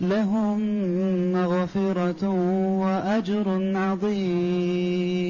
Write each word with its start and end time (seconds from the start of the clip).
لهم 0.00 0.60
مغفرة 1.32 2.28
وأجر 2.80 3.72
عظيم. 3.76 5.28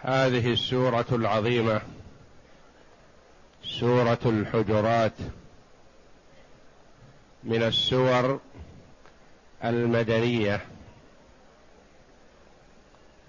هذه 0.00 0.52
السورة 0.52 1.06
العظيمة 1.12 1.80
سورة 3.64 4.18
الحجرات 4.26 5.12
من 7.44 7.62
السور 7.62 8.40
المدنية 9.64 10.60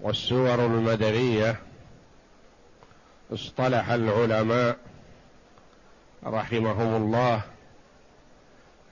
والسور 0.00 0.66
المدنية 0.66 1.60
اصطلح 3.32 3.90
العلماء 3.90 4.76
رحمهم 6.24 7.02
الله 7.02 7.42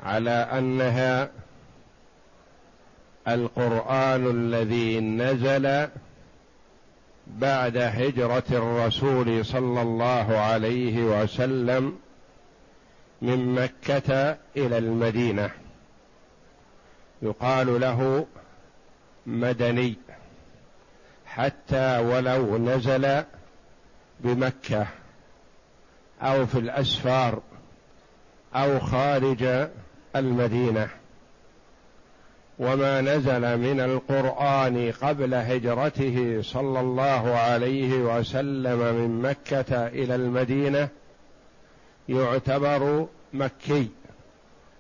على 0.00 0.30
أنها 0.30 1.30
القرآن 3.28 4.30
الذي 4.30 5.00
نزل 5.00 5.88
بعد 7.26 7.76
هجرة 7.76 8.44
الرسول 8.50 9.44
صلى 9.44 9.82
الله 9.82 10.38
عليه 10.38 11.02
وسلم 11.02 11.98
من 13.22 13.54
مكة 13.54 14.36
إلى 14.56 14.78
المدينة. 14.78 15.50
يقال 17.22 17.80
له 17.80 18.26
مدني 19.26 19.96
حتى 21.26 21.98
ولو 21.98 22.58
نزل 22.58 23.24
بمكة 24.20 24.86
أو 26.22 26.46
في 26.46 26.58
الأسفار 26.58 27.42
أو 28.54 28.80
خارج 28.80 29.68
المدينة. 30.16 30.88
وما 32.58 33.00
نزل 33.00 33.58
من 33.58 33.80
القرآن 33.80 34.92
قبل 35.02 35.34
هجرته 35.34 36.42
صلى 36.42 36.80
الله 36.80 37.34
عليه 37.34 37.94
وسلم 37.94 38.78
من 38.78 39.22
مكة 39.22 39.86
إلى 39.86 40.14
المدينة 40.14 40.88
يعتبر 42.08 43.06
مكي 43.32 43.90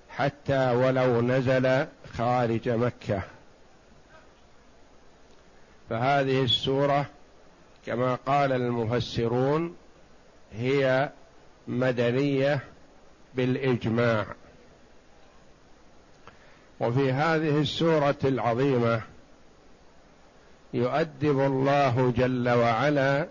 حتى 0.08 0.70
ولو 0.70 1.20
نزل 1.20 1.86
خارج 2.12 2.68
مكة. 2.68 3.22
فهذه 5.90 6.42
السورة 6.42 7.06
كما 7.86 8.14
قال 8.14 8.52
المفسرون 8.52 9.76
هي 10.52 11.10
مدنية 11.68 12.60
بالإجماع. 13.34 14.26
وفي 16.80 17.12
هذه 17.12 17.60
السورة 17.60 18.16
العظيمة 18.24 19.02
يؤدب 20.74 21.40
الله 21.40 22.12
جل 22.16 22.48
وعلا 22.48 23.26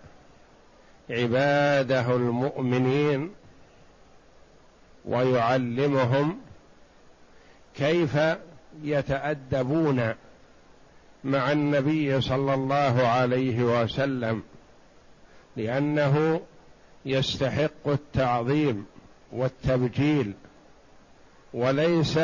عباده 1.09 2.16
المؤمنين 2.16 3.31
ويعلمهم 5.06 6.38
كيف 7.75 8.18
يتأدبون 8.84 10.13
مع 11.24 11.52
النبي 11.52 12.22
صلى 12.22 12.53
الله 12.53 13.07
عليه 13.07 13.84
وسلم 13.84 14.44
لأنه 15.57 16.41
يستحق 17.06 17.88
التعظيم 17.88 18.86
والتبجيل 19.31 20.34
وليس 21.53 22.19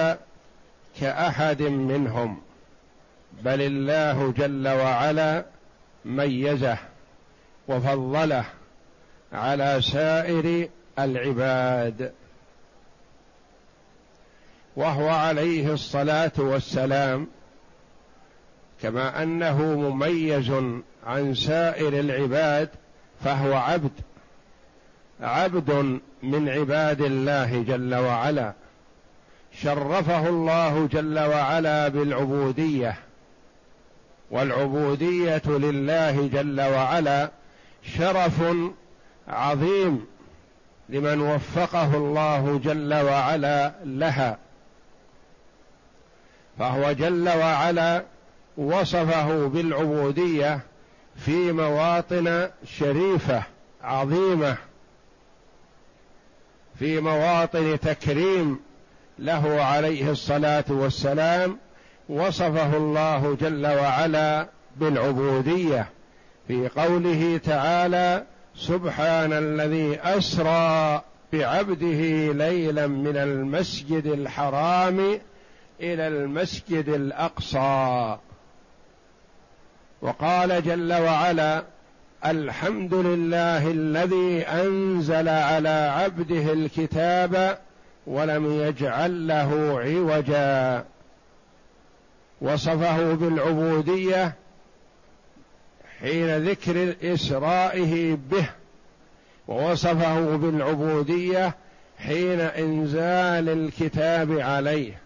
كأحد 1.00 1.62
منهم 1.62 2.42
بل 3.44 3.62
الله 3.62 4.32
جل 4.32 4.68
وعلا 4.68 5.46
ميزه 6.06 6.78
وفضله 7.68 8.46
على 9.34 9.82
سائر 9.82 10.70
العباد. 11.00 12.14
وهو 14.76 15.10
عليه 15.10 15.74
الصلاة 15.74 16.32
والسلام 16.38 17.28
كما 18.82 19.24
أنه 19.24 19.62
مميز 19.62 20.52
عن 21.06 21.34
سائر 21.34 22.00
العباد 22.00 22.70
فهو 23.24 23.54
عبد 23.54 23.92
عبد 25.22 26.00
من 26.24 26.50
عباد 26.50 27.02
الله 27.02 27.64
جل 27.64 27.96
وعلا. 27.96 28.54
شرفه 29.62 30.30
الله 30.30 30.88
جل 30.88 31.20
وعلا 31.20 31.88
بالعبودية 31.88 32.96
والعبودية 34.32 35.42
لله 35.46 36.28
جل 36.28 36.62
وعلا 36.62 37.32
شرف 37.84 38.42
عظيم 39.28 40.06
لمن 40.90 41.22
وفقه 41.22 41.98
الله 41.98 42.60
جل 42.64 42.94
وعلا 42.94 43.74
لها. 43.86 44.38
فهو 46.60 46.92
جل 46.92 47.30
وعلا 47.30 48.04
وصفه 48.58 49.48
بالعبودية 49.48 50.60
في 51.18 51.52
مواطن 51.52 52.50
شريفة 52.66 53.44
عظيمة 53.84 54.58
في 56.80 57.00
مواطن 57.00 57.80
تكريم 57.80 58.60
له 59.20 59.64
عليه 59.64 60.12
الصلاة 60.12 60.66
والسلام 60.70 61.58
وصفه 62.10 62.78
الله 62.78 63.38
جل 63.42 63.68
وعلا 63.68 64.48
بالعبودية 64.78 65.90
في 66.48 66.68
قوله 66.68 67.40
تعالى 67.44 68.24
سبحان 68.56 69.34
الذي 69.34 70.00
أسرى 70.00 71.02
بعبده 71.34 72.32
ليلا 72.34 72.88
من 72.88 73.18
المسجد 73.18 74.06
الحرام 74.06 75.00
إلى 75.82 76.08
المسجد 76.08 76.90
الأقصى. 76.90 78.18
وقال 80.02 80.64
جل 80.64 80.94
وعلا 80.94 81.64
الحمد 82.26 82.94
لله 82.94 83.72
الذي 83.72 84.42
أنزل 84.42 85.30
على 85.30 85.94
عبده 85.96 86.54
الكتاب 86.54 87.58
ولم 88.08 88.62
يجعل 88.62 89.28
له 89.28 89.80
عوجا. 89.80 90.86
وصفه 92.42 93.14
بالعبودية 93.14 94.34
حين 96.00 96.38
ذكر 96.38 96.96
إسرائه 97.04 98.18
به. 98.32 98.50
ووصفه 99.48 100.36
بالعبودية 100.36 101.56
حين 101.98 102.40
إنزال 102.40 103.50
الكتاب 103.50 104.40
عليه. 104.40 105.02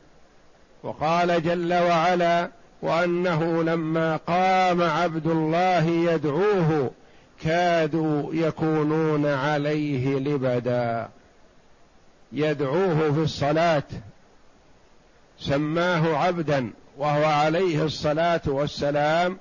وقال 0.83 1.43
جل 1.43 1.73
وعلا 1.73 2.49
وأنه 2.81 3.63
لما 3.63 4.15
قام 4.17 4.81
عبد 4.81 5.27
الله 5.27 5.85
يدعوه 5.87 6.91
كادوا 7.43 8.33
يكونون 8.33 9.25
عليه 9.25 10.19
لبدا. 10.19 11.09
يدعوه 12.31 13.13
في 13.13 13.19
الصلاة. 13.19 13.83
سماه 15.39 16.17
عبدا 16.17 16.71
وهو 16.97 17.25
عليه 17.25 17.83
الصلاة 17.83 18.41
والسلام 18.45 19.37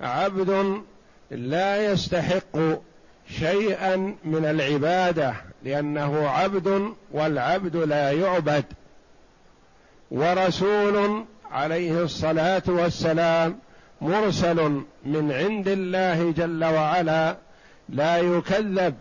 عبد 0.00 0.82
لا 1.30 1.92
يستحق 1.92 2.58
شيئا 3.38 3.96
من 4.24 4.44
العبادة 4.44 5.34
لأنه 5.64 6.28
عبد 6.28 6.94
والعبد 7.12 7.76
لا 7.76 8.12
يعبد. 8.12 8.64
ورسول 10.10 11.24
عليه 11.50 12.02
الصلاة 12.02 12.62
والسلام 12.66 13.58
مرسل 14.00 14.82
من 15.04 15.32
عند 15.32 15.68
الله 15.68 16.30
جل 16.30 16.64
وعلا 16.64 17.36
لا 17.88 18.18
يكذب 18.18 18.94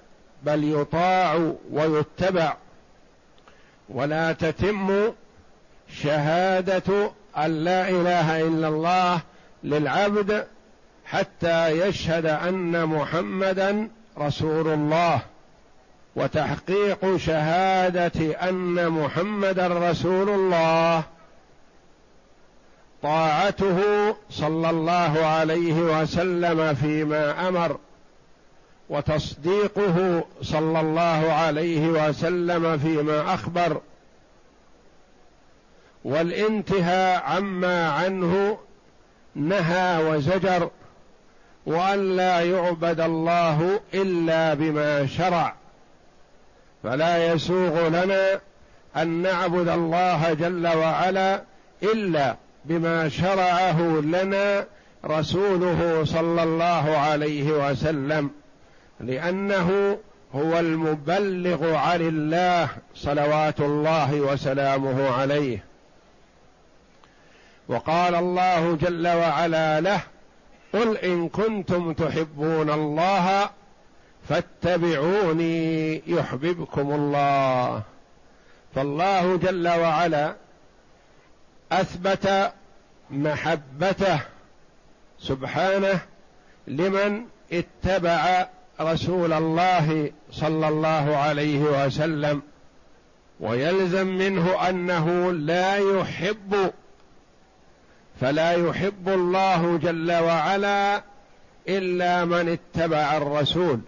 بل 0.44 0.74
يطاع 0.74 1.52
ويتبع. 1.72 2.54
ولا 3.90 4.34
تتم 4.34 5.14
شهادة 5.90 7.12
أن 7.38 7.64
لا 7.64 7.90
إله 7.90 8.42
إلا 8.42 8.68
الله 8.68 9.22
للعبد 9.64 10.48
حتى 11.06 11.70
يشهد 11.88 12.26
أن 12.26 12.86
محمدا 12.86 13.90
رسول 14.18 14.68
الله. 14.68 15.20
وتحقيق 16.16 17.18
شهادة 17.18 18.50
أن 18.50 18.90
محمدا 18.90 19.68
رسول 19.68 20.30
الله. 20.30 21.04
طاعته 23.04 23.80
صلى 24.30 24.70
الله 24.70 25.26
عليه 25.26 25.74
وسلم 25.74 26.74
فيما 26.74 27.48
أمر. 27.48 27.78
وتصديقه 28.90 30.24
صلى 30.42 30.80
الله 30.80 31.34
عليه 31.34 31.88
وسلم 31.88 32.78
فيما 32.78 33.34
أخبر 33.34 33.82
والانتهاء 36.04 37.24
عما 37.24 37.90
عنه 37.90 38.58
نهى 39.36 40.04
وزجر 40.04 40.70
وأن 41.66 42.16
لا 42.16 42.42
يعبد 42.42 43.00
الله 43.00 43.80
إلا 43.94 44.54
بما 44.54 45.08
شرع. 45.08 45.56
فلا 46.84 47.34
يسوغ 47.34 47.88
لنا 47.88 48.40
أن 48.98 49.08
نعبد 49.08 49.68
الله 49.68 50.34
جل 50.34 50.68
وعلا 50.68 51.44
إلا 51.84 52.36
بما 52.66 53.10
شرعه 53.10 53.82
لنا 53.82 54.66
رسوله 55.06 56.04
صلى 56.06 56.44
الله 56.44 56.98
عليه 56.98 57.52
وسلم. 57.52 58.30
لأنه 59.00 59.98
هو 60.36 60.60
المبلغ 60.60 61.76
عن 61.76 62.02
الله 62.02 62.70
صلوات 62.96 63.60
الله 63.60 64.22
وسلامه 64.22 65.10
عليه. 65.10 65.64
وقال 67.68 68.16
الله 68.16 68.76
جل 68.76 69.08
وعلا 69.08 69.82
له 69.82 70.02
قل 70.74 70.98
إن 70.98 71.30
كنتم 71.30 71.94
تحبون 71.94 72.70
الله 72.70 73.50
فاتبعوني 74.30 76.02
يحببكم 76.08 76.92
الله. 76.92 77.82
فالله 78.76 79.38
جل 79.38 79.68
وعلا 79.68 80.36
أثبت 81.72 82.52
محبته 83.12 84.20
سبحانه 85.20 86.00
لمن 86.68 87.26
اتبع 87.52 88.48
رسول 88.82 89.34
الله 89.34 90.12
صلى 90.32 90.68
الله 90.68 91.18
عليه 91.18 91.60
وسلم 91.60 92.42
ويلزم 93.40 94.08
منه 94.08 94.70
أنه 94.70 95.32
لا 95.32 95.76
يحب 95.76 96.72
فلا 98.22 98.52
يحب 98.52 99.10
الله 99.10 99.78
جل 99.78 100.12
وعلا 100.12 101.04
إلا 101.70 102.26
من 102.26 102.50
اتبع 102.50 103.18
الرسول 103.18 103.80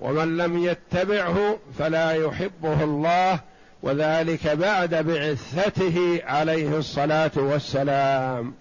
ومن 0.00 0.36
لم 0.36 0.58
يتبعه 0.64 1.58
فلا 1.78 2.12
يحبه 2.12 2.84
الله 2.84 3.40
وذلك 3.82 4.46
بعد 4.48 4.94
بعثته 4.94 6.20
عليه 6.24 6.78
الصلاة 6.78 7.30
والسلام. 7.36 8.54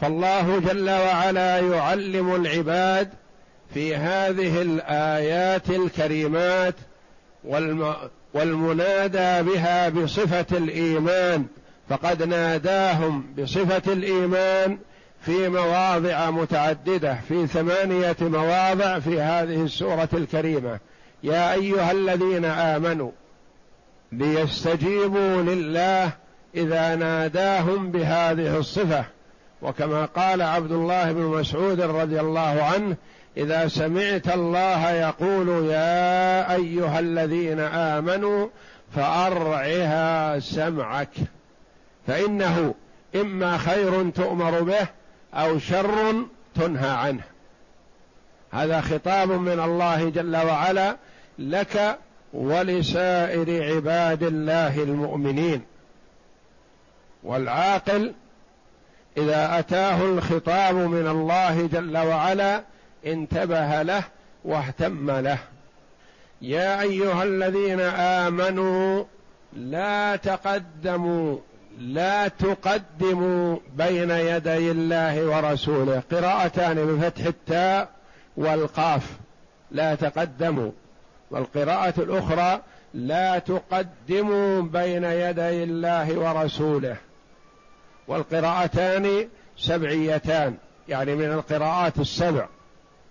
فالله 0.00 0.58
جل 0.58 0.90
وعلا 0.90 1.58
يعلم 1.58 2.34
العباد 2.34 3.08
في 3.74 3.96
هذه 3.96 4.62
الآيات 4.62 5.70
الكريمات 5.70 6.74
والمنادى 8.34 9.50
بها 9.50 9.88
بصفة 9.88 10.46
الإيمان. 10.52 11.46
فقد 11.88 12.22
ناداهم 12.22 13.24
بصفة 13.38 13.92
الإيمان 13.92 14.78
في 15.20 15.48
مواضع 15.48 16.30
متعددة 16.30 17.18
في 17.28 17.46
ثمانية 17.46 18.16
مواضع 18.20 18.98
في 18.98 19.20
هذه 19.20 19.62
السورة 19.62 20.08
الكريمة. 20.14 20.78
يا 21.22 21.52
أيها 21.52 21.92
الذين 21.92 22.44
آمنوا 22.44 23.10
ليستجيبوا 24.12 25.42
لله 25.42 26.12
إذا 26.54 26.94
ناداهم 26.94 27.90
بهذه 27.90 28.58
الصفة. 28.58 29.04
وكما 29.62 30.04
قال 30.04 30.42
عبد 30.42 30.72
الله 30.72 31.12
بن 31.12 31.22
مسعود 31.22 31.80
رضي 31.80 32.20
الله 32.20 32.62
عنه 32.62 32.96
إذا 33.36 33.68
سمعت 33.68 34.28
الله 34.28 34.90
يقول 34.90 35.48
يا 35.48 36.54
أيها 36.54 36.98
الذين 36.98 37.60
آمنوا 37.60 38.48
فأرعها 38.94 40.38
سمعك. 40.38 41.10
فإنه 42.06 42.74
إما 43.14 43.58
خير 43.58 44.10
تؤمر 44.10 44.60
به 44.60 44.86
أو 45.34 45.58
شر 45.58 46.24
تنهى 46.54 46.90
عنه. 46.90 47.22
هذا 48.52 48.80
خطاب 48.80 49.30
من 49.30 49.60
الله 49.60 50.10
جل 50.10 50.36
وعلا 50.36 50.96
لك 51.38 51.98
ولسائر 52.32 53.74
عباد 53.74 54.22
الله 54.22 54.82
المؤمنين. 54.82 55.62
والعاقل 57.22 58.12
إذا 59.16 59.58
أتاه 59.58 60.02
الخطاب 60.02 60.74
من 60.74 61.06
الله 61.06 61.66
جل 61.72 61.98
وعلا 61.98 62.62
انتبه 63.06 63.82
له 63.82 64.04
واهتم 64.44 65.10
له. 65.10 65.38
يا 66.42 66.80
أيها 66.80 67.22
الذين 67.22 67.80
آمنوا 67.80 69.04
لا 69.52 70.16
تقدموا 70.16 71.38
لا 71.78 72.28
تقدموا 72.28 73.56
بين 73.76 74.10
يدي 74.10 74.70
الله 74.70 75.26
ورسوله. 75.26 76.02
قراءتان 76.12 76.86
بفتح 76.86 77.24
التاء 77.24 77.88
والقاف. 78.36 79.12
لا 79.70 79.94
تقدموا. 79.94 80.70
والقراءة 81.30 81.94
الأخرى 82.00 82.60
لا 82.94 83.38
تقدموا 83.38 84.62
بين 84.62 85.04
يدي 85.04 85.64
الله 85.64 86.18
ورسوله. 86.18 86.96
والقراءتان 88.08 89.28
سبعيتان 89.56 90.54
يعني 90.88 91.14
من 91.14 91.32
القراءات 91.32 91.98
السبع. 91.98 92.46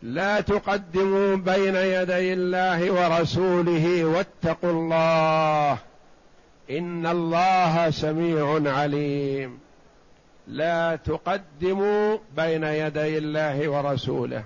لا 0.06 0.42
تقدموا 0.42 1.36
بين 1.36 1.76
يدي 1.76 2.34
الله 2.34 2.92
ورسوله 2.92 4.06
واتقوا 4.06 4.72
الله. 4.72 5.78
إن 6.70 7.08
الله 7.08 7.90
سميع 7.90 8.74
عليم. 8.74 9.60
لا 10.48 10.96
تقدموا 10.96 12.18
بين 12.38 12.64
يدي 12.64 13.18
الله 13.18 13.70
ورسوله. 13.70 14.44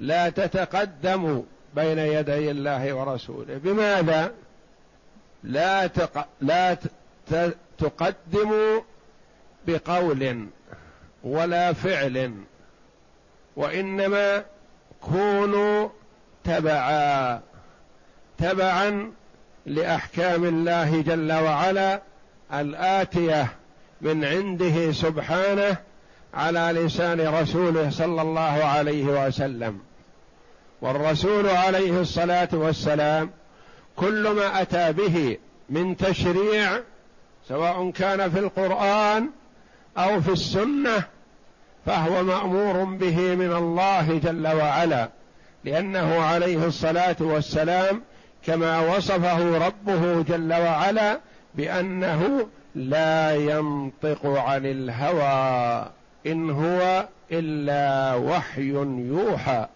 لا 0.00 0.28
تتقدموا 0.28 1.42
بين 1.74 1.98
يدي 1.98 2.50
الله 2.50 2.92
ورسوله. 2.92 3.58
بماذا؟ 3.64 4.32
لا 5.44 5.86
تق... 5.86 6.26
لا 6.40 6.74
ت... 6.74 7.56
تقدموا 7.78 8.80
بقول 9.66 10.46
ولا 11.24 11.72
فعل 11.72 12.34
وإنما 13.56 14.44
كونوا 15.00 15.88
تبعا 16.44 17.40
تبعا 18.38 19.12
لأحكام 19.66 20.44
الله 20.44 21.00
جل 21.02 21.32
وعلا 21.32 22.02
الآتية 22.54 23.46
من 24.00 24.24
عنده 24.24 24.92
سبحانه 24.92 25.76
على 26.34 26.60
لسان 26.60 27.20
رسوله 27.20 27.90
صلى 27.90 28.22
الله 28.22 28.64
عليه 28.64 29.26
وسلم. 29.26 29.80
والرسول 30.80 31.48
عليه 31.48 32.00
الصلاة 32.00 32.48
والسلام 32.52 33.30
كل 33.96 34.28
ما 34.28 34.62
أتى 34.62 34.92
به 34.92 35.38
من 35.70 35.96
تشريع 35.96 36.80
سواء 37.48 37.90
كان 37.90 38.30
في 38.30 38.38
القرآن 38.38 39.30
أو 39.98 40.20
في 40.20 40.32
السنة 40.32 41.04
فهو 41.86 42.22
مأمور 42.22 42.84
به 42.84 43.34
من 43.34 43.52
الله 43.52 44.18
جل 44.18 44.46
وعلا 44.46 45.08
لأنه 45.64 46.20
عليه 46.20 46.66
الصلاة 46.66 47.16
والسلام 47.20 48.02
كما 48.46 48.96
وصفه 48.96 49.66
ربه 49.66 50.22
جل 50.22 50.52
وعلا 50.52 51.20
بأنه 51.54 52.46
لا 52.74 53.34
ينطق 53.34 54.26
عن 54.26 54.66
الهوى 54.66 55.90
إن 56.26 56.50
هو 56.50 57.08
إلا 57.32 58.14
وحي 58.14 58.70
يوحى. 59.08 59.66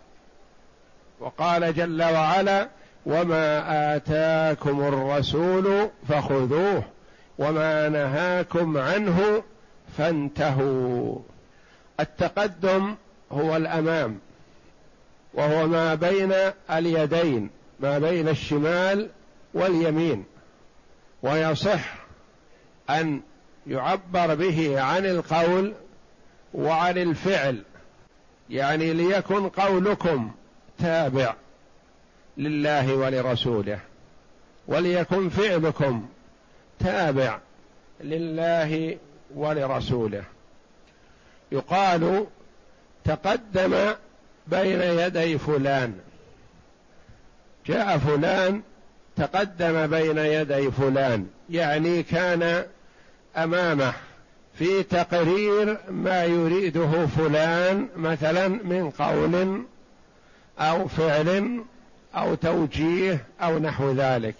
وقال 1.21 1.75
جل 1.75 2.02
وعلا 2.02 2.69
وما 3.07 3.97
آتاكم 3.97 4.81
الرسول 4.81 5.88
فخذوه 6.09 6.83
وما 7.38 7.88
نهاكم 7.88 8.79
عنه 8.79 9.43
فانتهوا. 9.99 11.19
التقدم 12.00 12.95
هو 13.33 13.57
الأمام 13.57 14.19
وهو 15.35 15.66
ما 15.66 15.95
بين 15.95 16.35
اليدين 16.71 17.50
ما 17.80 17.99
بين 17.99 18.28
الشمال 18.28 19.09
واليمين 19.54 20.25
ويصح 21.23 21.95
أن 22.90 23.21
يعبر 23.66 24.35
به 24.35 24.80
عن 24.80 25.07
القول 25.07 25.75
وعن 26.54 26.99
الفعل 26.99 27.62
يعني 28.50 28.92
ليكن 28.92 29.49
قولكم 29.49 30.30
تابع 30.78 31.35
لله 32.37 32.95
ولرسوله 32.95 33.80
وليكن 34.69 35.28
فعلكم 35.28 36.07
تابع 36.78 37.38
لله 38.00 38.99
ولرسوله. 39.35 40.25
يقال 41.52 42.26
تقدم 43.04 43.95
بين 44.47 44.80
يدي 44.80 45.38
فلان. 45.38 45.95
جاء 47.66 47.99
فلان 47.99 48.62
تقدم 49.16 49.87
بين 49.87 50.19
يدي 50.19 50.71
فلان. 50.71 51.26
يعني 51.50 52.02
كان 52.02 52.64
أمامه. 53.37 53.92
في 54.54 54.83
تقرير 54.83 55.78
ما 55.90 56.25
يريده 56.25 57.07
فلان 57.07 57.88
مثلا 57.97 58.49
من 58.49 58.90
قول 58.90 59.64
أو 60.59 60.88
فعل 60.88 61.64
أو 62.14 62.35
توجيه 62.35 63.25
أو 63.42 63.59
نحو 63.59 63.92
ذلك. 63.92 64.35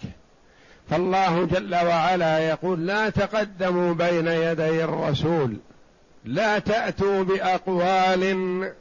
فالله 0.89 1.45
جل 1.45 1.75
وعلا 1.75 2.39
يقول 2.39 2.87
لا 2.87 3.09
تقدموا 3.09 3.93
بين 3.93 4.27
يدي 4.27 4.83
الرسول. 4.83 5.57
لا 6.25 6.59
تأتوا 6.59 7.23
بأقوال 7.23 8.73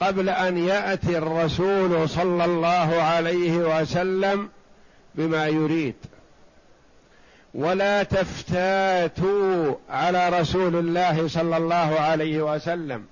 قبل 0.00 0.28
أن 0.28 0.58
يأتي 0.58 1.18
الرسول 1.18 2.08
صلى 2.08 2.44
الله 2.44 3.02
عليه 3.02 3.80
وسلم 3.80 4.48
بما 5.14 5.46
يريد. 5.46 5.94
ولا 7.54 8.02
تفتاتوا 8.02 9.74
على 9.90 10.28
رسول 10.40 10.76
الله 10.76 11.28
صلى 11.28 11.56
الله 11.56 12.00
عليه 12.00 12.54
وسلم 12.54 13.04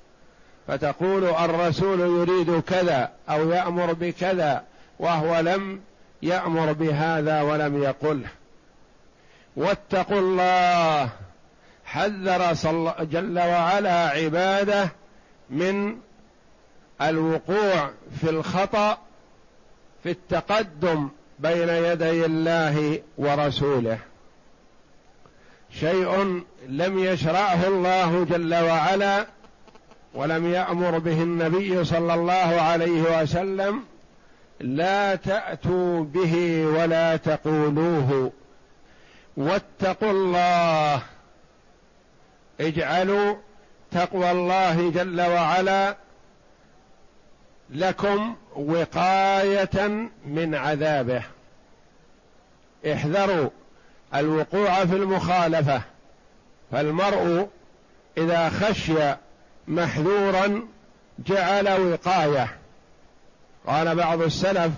فتقول 0.69 1.25
الرسول 1.25 2.01
يريد 2.01 2.61
كذا 2.61 3.11
أو 3.29 3.51
يأمر 3.51 3.93
بكذا 3.93 4.65
وهو 4.99 5.41
لم 5.41 5.81
يأمر 6.23 6.73
بهذا 6.73 7.43
ولم 7.43 7.83
يقله. 7.83 8.29
واتقوا 9.57 10.19
الله 10.19 11.11
حذر 11.93 12.55
صل 12.55 12.93
جل 13.01 13.39
وعلا 13.39 14.09
عباده 14.09 14.89
من 15.51 15.97
الوقوع 17.03 17.91
في 18.21 18.31
الخطأ 18.31 18.99
في 20.03 20.11
التقدم 20.11 21.09
بين 21.39 21.69
يدي 21.69 22.25
الله 22.25 23.01
ورسوله. 23.19 23.99
شيء 25.71 26.43
لم 26.69 26.99
يشرعه 26.99 27.69
الله 27.69 28.25
جل 28.25 28.55
وعلا 28.55 29.27
ولم 30.15 30.53
يأمر 30.53 30.99
به 30.99 31.23
النبي 31.23 31.85
صلى 31.85 32.15
الله 32.15 32.61
عليه 32.61 33.23
وسلم 33.23 33.83
لا 34.61 35.15
تأتوا 35.15 36.05
به 36.05 36.67
ولا 36.67 37.17
تقولوه 37.17 38.33
واتقوا 39.37 40.11
الله 40.11 41.03
اجعلوا 42.63 43.37
تقوى 43.91 44.31
الله 44.31 44.91
جل 44.91 45.21
وعلا 45.21 45.97
لكم 47.71 48.37
وقاية 48.57 50.09
من 50.27 50.55
عذابه. 50.55 51.23
احذروا 52.93 53.51
الوقوع 54.15 54.85
في 54.85 54.97
المخالفة. 54.97 55.83
فالمرء 56.73 57.49
إذا 58.19 58.49
خشي 58.49 59.15
محذورا 59.69 60.63
جعل 61.19 61.81
وقاية. 61.93 62.49
قال 63.67 63.95
بعض 63.95 64.23
السلف 64.23 64.73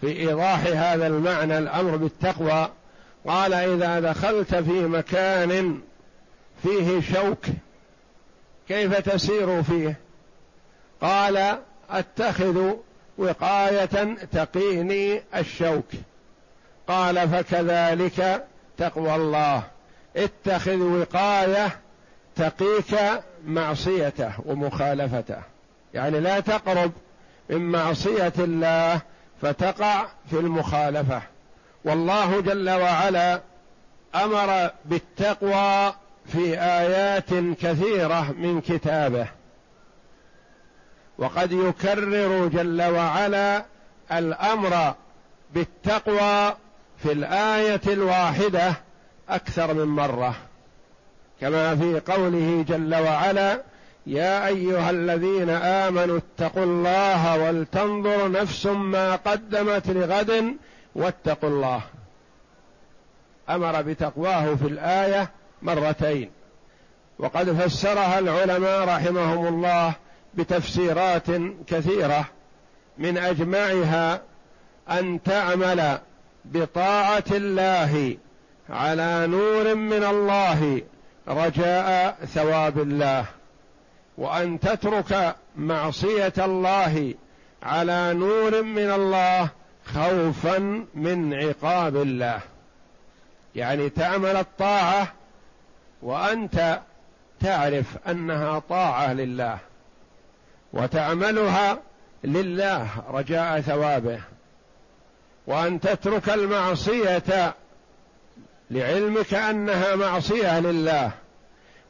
في 0.00 0.06
إيضاح 0.06 0.66
هذا 0.66 1.06
المعنى 1.06 1.58
الأمر 1.58 1.96
بالتقوى 1.96 2.70
قال 3.26 3.54
إذا 3.54 4.00
دخلت 4.00 4.54
في 4.54 4.70
مكان 4.70 5.80
فيه 6.62 7.00
شوك 7.00 7.46
كيف 8.68 8.98
تسير 8.98 9.62
فيه؟ 9.62 9.96
قال 11.00 11.58
أتخذ 11.90 12.72
وقاية 13.18 14.14
تقيني 14.32 15.22
الشوك. 15.34 15.86
قال 16.88 17.28
فكذلك 17.28 18.46
تقوى 18.78 19.14
الله. 19.14 19.62
اتخذ 20.16 20.78
وقاية 20.78 21.78
تقيك 22.36 23.00
معصيته 23.46 24.32
ومخالفته. 24.44 25.42
يعني 25.94 26.20
لا 26.20 26.40
تقرب 26.40 26.92
من 27.50 27.70
معصية 27.72 28.32
الله 28.38 29.00
فتقع 29.42 30.06
في 30.30 30.36
المخالفة. 30.38 31.22
والله 31.84 32.40
جل 32.40 32.70
وعلا 32.70 33.40
أمر 34.14 34.70
بالتقوى 34.84 35.94
في 36.26 36.60
آيات 36.60 37.30
كثيرة 37.60 38.34
من 38.38 38.60
كتابه. 38.60 39.26
وقد 41.18 41.52
يكرر 41.52 42.46
جل 42.46 42.82
وعلا 42.82 43.64
الأمر 44.12 44.94
بالتقوى 45.54 46.56
في 46.98 47.12
الآية 47.12 47.80
الواحدة 47.86 48.74
أكثر 49.28 49.74
من 49.74 49.84
مرة. 49.84 50.34
كما 51.40 51.76
في 51.76 52.00
قوله 52.12 52.64
جل 52.68 52.94
وعلا 52.94 53.62
يا 54.06 54.46
أيها 54.46 54.90
الذين 54.90 55.50
آمنوا 55.50 56.18
اتقوا 56.18 56.64
الله 56.64 57.42
ولتنظر 57.42 58.30
نفس 58.30 58.66
ما 58.66 59.16
قدمت 59.16 59.90
لغد 59.90 60.56
واتقوا 60.94 61.50
الله. 61.50 61.80
أمر 63.50 63.82
بتقواه 63.82 64.54
في 64.54 64.66
الآية 64.66 65.30
مرتين. 65.62 66.30
وقد 67.18 67.52
فسرها 67.52 68.18
العلماء 68.18 68.84
رحمهم 68.84 69.46
الله 69.46 69.94
بتفسيرات 70.34 71.26
كثيرة 71.66 72.24
من 72.98 73.18
أجمعها 73.18 74.20
أن 74.90 75.22
تعمل 75.22 75.98
بطاعة 76.44 77.24
الله 77.30 78.16
على 78.70 79.26
نور 79.26 79.74
من 79.74 80.04
الله 80.04 80.82
رجاء 81.28 82.18
ثواب 82.34 82.78
الله 82.78 83.24
وأن 84.18 84.60
تترك 84.60 85.36
معصية 85.56 86.32
الله 86.38 87.14
على 87.62 88.14
نور 88.14 88.62
من 88.62 88.90
الله 88.90 89.48
خوفا 89.94 90.86
من 90.94 91.34
عقاب 91.34 91.96
الله. 91.96 92.40
يعني 93.54 93.88
تعمل 93.88 94.36
الطاعة 94.36 95.12
وأنت 96.02 96.80
تعرف 97.40 98.08
أنها 98.08 98.58
طاعة 98.58 99.12
لله 99.12 99.58
وتعملها 100.72 101.78
لله 102.24 102.88
رجاء 103.10 103.60
ثوابه 103.60 104.20
وأن 105.46 105.80
تترك 105.80 106.28
المعصية 106.28 107.54
لعلمك 108.70 109.34
أنها 109.34 109.96
معصية 109.96 110.60
لله 110.60 111.10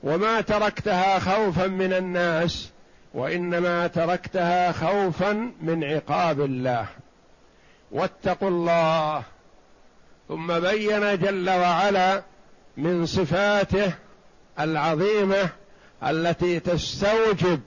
وما 0.03 0.41
تركتها 0.41 1.19
خوفا 1.19 1.67
من 1.67 1.93
الناس 1.93 2.71
وإنما 3.15 3.87
تركتها 3.87 4.73
خوفا 4.73 5.51
من 5.61 5.85
عقاب 5.85 6.41
الله 6.41 6.87
واتقوا 7.93 8.49
الله 8.49 9.23
ثم 10.29 10.59
بين 10.59 11.19
جل 11.19 11.51
وعلا 11.51 12.23
من 12.76 13.06
صفاته 13.06 13.92
العظيمة 14.61 15.49
التي 16.02 16.61
تستوجب 16.61 17.61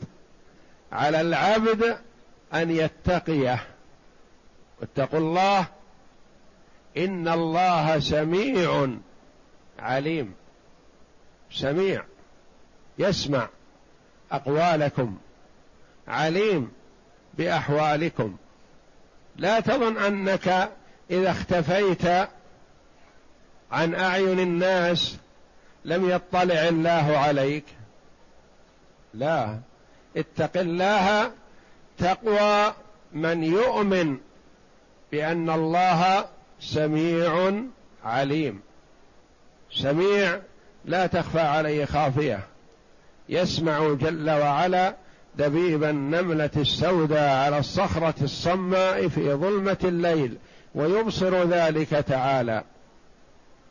على 0.91 1.21
العبد 1.21 1.97
أن 2.53 2.71
يتقيه. 2.71 3.63
واتقوا 4.81 5.19
الله. 5.19 5.65
إن 6.97 7.27
الله 7.27 7.99
سميع 7.99 8.89
عليم. 9.79 10.33
سميع. 11.51 12.03
يسمع 12.99 13.49
أقوالكم. 14.31 15.17
عليم 16.07 16.71
بأحوالكم. 17.37 18.37
لا 19.35 19.59
تظن 19.59 19.97
أنك 19.97 20.71
إذا 21.11 21.31
اختفيت 21.31 22.29
عن 23.71 23.95
أعين 23.95 24.39
الناس 24.39 25.17
لم 25.85 26.09
يطلع 26.09 26.67
الله 26.67 27.17
عليك. 27.17 27.63
لا. 29.13 29.57
اتق 30.17 30.59
الله 30.59 31.31
تقوى 31.97 32.73
من 33.13 33.43
يؤمن 33.43 34.17
بأن 35.11 35.49
الله 35.49 36.25
سميع 36.59 37.53
عليم. 38.03 38.61
سميع 39.71 40.39
لا 40.85 41.07
تخفى 41.07 41.39
عليه 41.39 41.85
خافية. 41.85 42.39
يسمع 43.29 43.93
جل 43.93 44.29
وعلا 44.29 44.95
دبيب 45.35 45.83
النملة 45.83 46.49
السوداء 46.57 47.45
على 47.45 47.57
الصخرة 47.59 48.13
الصماء 48.21 49.07
في 49.07 49.33
ظلمة 49.33 49.77
الليل 49.83 50.37
ويبصر 50.75 51.43
ذلك 51.43 51.89
تعالى. 51.89 52.63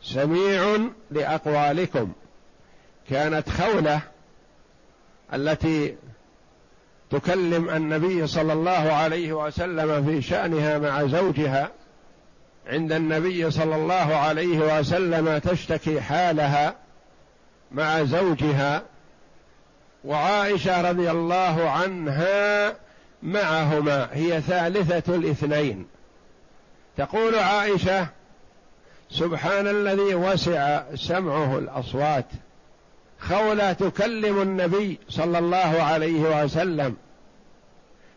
سميع 0.02 0.78
لأقوالكم. 1.10 2.12
كانت 3.10 3.50
خولة 3.50 4.00
التي 5.34 5.96
تكلم 7.10 7.70
النبي 7.70 8.26
صلى 8.26 8.52
الله 8.52 8.92
عليه 8.92 9.32
وسلم 9.32 10.04
في 10.04 10.22
شأنها 10.22 10.78
مع 10.78 11.06
زوجها 11.06 11.70
عند 12.66 12.92
النبي 12.92 13.50
صلى 13.50 13.76
الله 13.76 14.16
عليه 14.16 14.78
وسلم 14.78 15.38
تشتكي 15.38 16.00
حالها 16.00 16.74
مع 17.72 18.04
زوجها 18.04 18.82
وعائشة 20.04 20.90
رضي 20.90 21.10
الله 21.10 21.70
عنها 21.70 22.76
معهما 23.22 24.08
هي 24.12 24.40
ثالثة 24.40 25.14
الاثنين. 25.14 25.86
تقول 26.96 27.34
عائشة 27.34 28.06
سبحان 29.10 29.66
الذي 29.66 30.14
وسع 30.14 30.82
سمعه 30.94 31.58
الأصوات 31.58 32.26
خوله 33.18 33.72
تكلم 33.72 34.42
النبي 34.42 34.98
صلى 35.08 35.38
الله 35.38 35.82
عليه 35.82 36.44
وسلم 36.44 36.96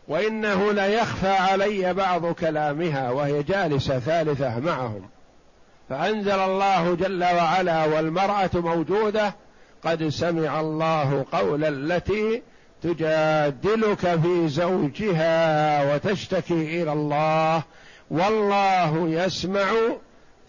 وإنه 0.08 0.72
ليخفى 0.72 1.28
علي 1.28 1.94
بعض 1.94 2.26
كلامها 2.26 3.10
وهي 3.10 3.42
جالسة 3.42 3.98
ثالثة 3.98 4.58
معهم. 4.58 5.08
فأنزل 5.88 6.38
الله 6.38 6.94
جل 6.94 7.24
وعلا 7.24 7.84
والمرأة 7.84 8.50
موجودة 8.54 9.34
قد 9.84 10.08
سمع 10.08 10.60
الله 10.60 11.24
قول 11.32 11.64
التي 11.64 12.42
تجادلك 12.82 14.20
في 14.20 14.48
زوجها 14.48 15.94
وتشتكي 15.94 16.82
إلى 16.82 16.92
الله 16.92 17.62
والله 18.10 19.08
يسمع 19.08 19.72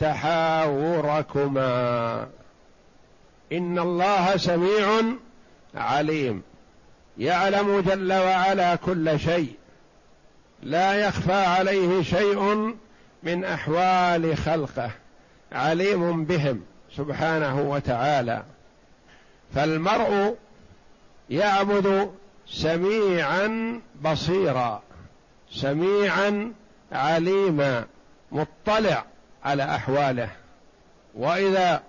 تحاوركما. 0.03 1.67
إن 3.51 3.79
الله 3.79 4.37
سميع 4.37 5.01
عليم. 5.75 6.43
يعلم 7.17 7.79
جل 7.79 8.13
وعلا 8.13 8.75
كل 8.75 9.19
شيء. 9.19 9.55
لا 10.63 10.93
يخفى 10.93 11.33
عليه 11.33 12.01
شيء 12.01 12.75
من 13.23 13.45
أحوال 13.45 14.37
خلقه. 14.37 14.91
عليم 15.51 16.25
بهم 16.25 16.61
سبحانه 16.97 17.61
وتعالى. 17.61 18.43
فالمرء 19.55 20.35
يعبد 21.29 22.11
سميعا 22.47 23.81
بصيرا. 24.01 24.81
سميعا 25.51 26.53
عليما. 26.91 27.85
مطلع. 28.31 29.05
على 29.43 29.63
أحواله. 29.63 30.29
وإذا 31.15 31.83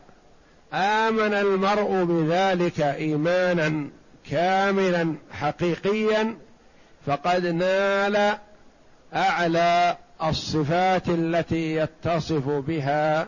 آمن 0.72 1.35
المرء 1.35 2.05
بذلك 2.05 2.81
إيمانا 2.81 3.88
كاملا 4.31 5.14
حقيقيا 5.33 6.37
فقد 7.07 7.46
نال 7.46 8.38
أعلى 9.14 9.96
الصفات 10.22 11.09
التي 11.09 11.76
يتصف 11.76 12.48
بها 12.48 13.26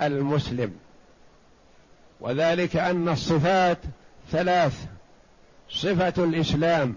المسلم. 0.00 0.72
وذلك 2.20 2.76
أن 2.76 3.08
الصفات 3.08 3.78
ثلاث 4.32 4.86
صفة 5.70 6.24
الإسلام 6.24 6.94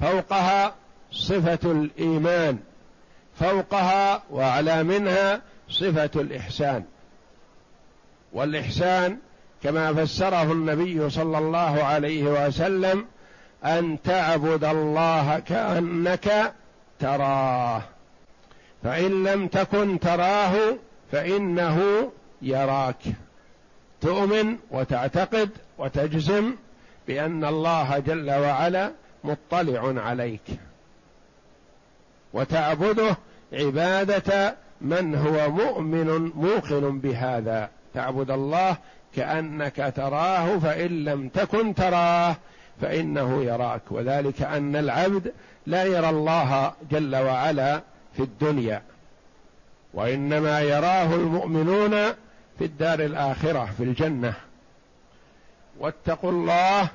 فوقها 0.00 0.74
صفة 1.12 1.72
الإيمان 1.72 2.58
فوقها 3.40 4.22
واعلى 4.30 4.82
منها 4.82 5.40
صفة 5.68 6.10
الإحسان. 6.20 6.84
والإحسان 8.32 9.18
كما 9.62 9.94
فسره 9.94 10.52
النبي 10.52 11.10
صلى 11.10 11.38
الله 11.38 11.84
عليه 11.84 12.22
وسلم 12.22 13.06
أن 13.64 13.98
تعبد 14.04 14.64
الله 14.64 15.38
كأنك 15.38 16.54
تراه. 16.98 17.82
فإن 18.82 19.24
لم 19.24 19.48
تكن 19.48 20.00
تراه 20.00 20.78
فإنه 21.12 22.10
يراك. 22.42 23.02
تؤمن 24.00 24.56
وتعتقد 24.70 25.50
وتجزم 25.78 26.54
بأن 27.08 27.44
الله 27.44 27.98
جل 27.98 28.30
وعلا 28.30 28.92
مطلع 29.24 30.02
عليك. 30.02 30.42
وتعبده 32.32 33.16
عبادة 33.52 34.56
من 34.80 35.14
هو 35.14 35.50
مؤمن 35.50 36.32
موقن 36.34 36.98
بهذا. 36.98 37.68
تعبد 37.94 38.30
الله 38.30 38.76
كأنك 39.16 39.92
تراه 39.96 40.58
فإن 40.58 41.04
لم 41.04 41.28
تكن 41.28 41.74
تراه 41.74 42.36
فإنه 42.80 43.44
يراك. 43.44 43.82
وذلك 43.90 44.42
أن 44.42 44.76
العبد 44.76 45.32
لا 45.66 45.84
يرى 45.84 46.10
الله 46.10 46.72
جل 46.90 47.16
وعلا 47.16 47.82
في 48.16 48.22
الدنيا 48.22 48.82
وإنما 49.94 50.60
يراه 50.60 51.14
المؤمنون 51.14 51.90
في 52.58 52.64
الدار 52.64 53.00
الآخرة 53.00 53.68
في 53.76 53.84
الجنة. 53.84 54.34
واتقوا 55.78 56.30
الله 56.30 56.88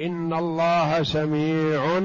إن 0.00 0.32
الله 0.32 1.02
سميع 1.02 2.00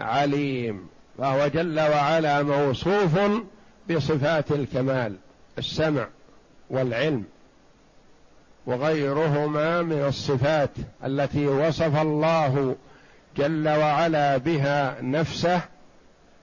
عليم. 0.00 0.88
فهو 1.18 1.46
جل 1.46 1.80
وعلا 1.80 2.42
موصوف 2.42 3.18
بصفات 3.90 4.52
الكمال 4.52 5.16
السمع 5.58 6.08
والعلم 6.70 7.24
وغيرهما 8.66 9.82
من 9.82 10.04
الصفات 10.04 10.70
التي 11.04 11.46
وصف 11.46 12.00
الله 12.00 12.76
جل 13.36 13.68
وعلا 13.68 14.36
بها 14.36 14.96
نفسه 15.02 15.60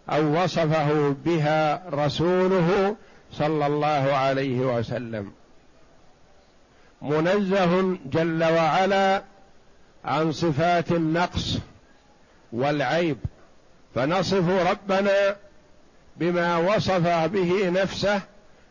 أو 0.10 0.44
وصفه 0.44 1.16
بها 1.26 1.84
رسوله 1.90 2.96
صلى 3.32 3.68
الله 3.68 4.16
عليه 4.16 4.60
وسلم. 4.60 5.32
منزه 7.02 7.98
جل 8.06 8.44
وعلا 8.44 9.24
عن 10.06 10.32
صفات 10.32 10.92
النقص 10.92 11.58
والعيب. 12.54 13.18
فنصف 13.96 14.50
ربنا 14.50 15.36
بما 16.20 16.58
وصف 16.58 17.28
به 17.28 17.70
نفسه 17.70 18.22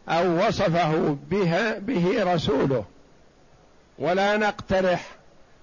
أو 0.08 0.46
وصفه 0.46 1.16
بها 1.30 1.78
به 1.78 2.34
رسوله. 2.34 2.84
ولا 3.98 4.36
نقترح 4.36 5.06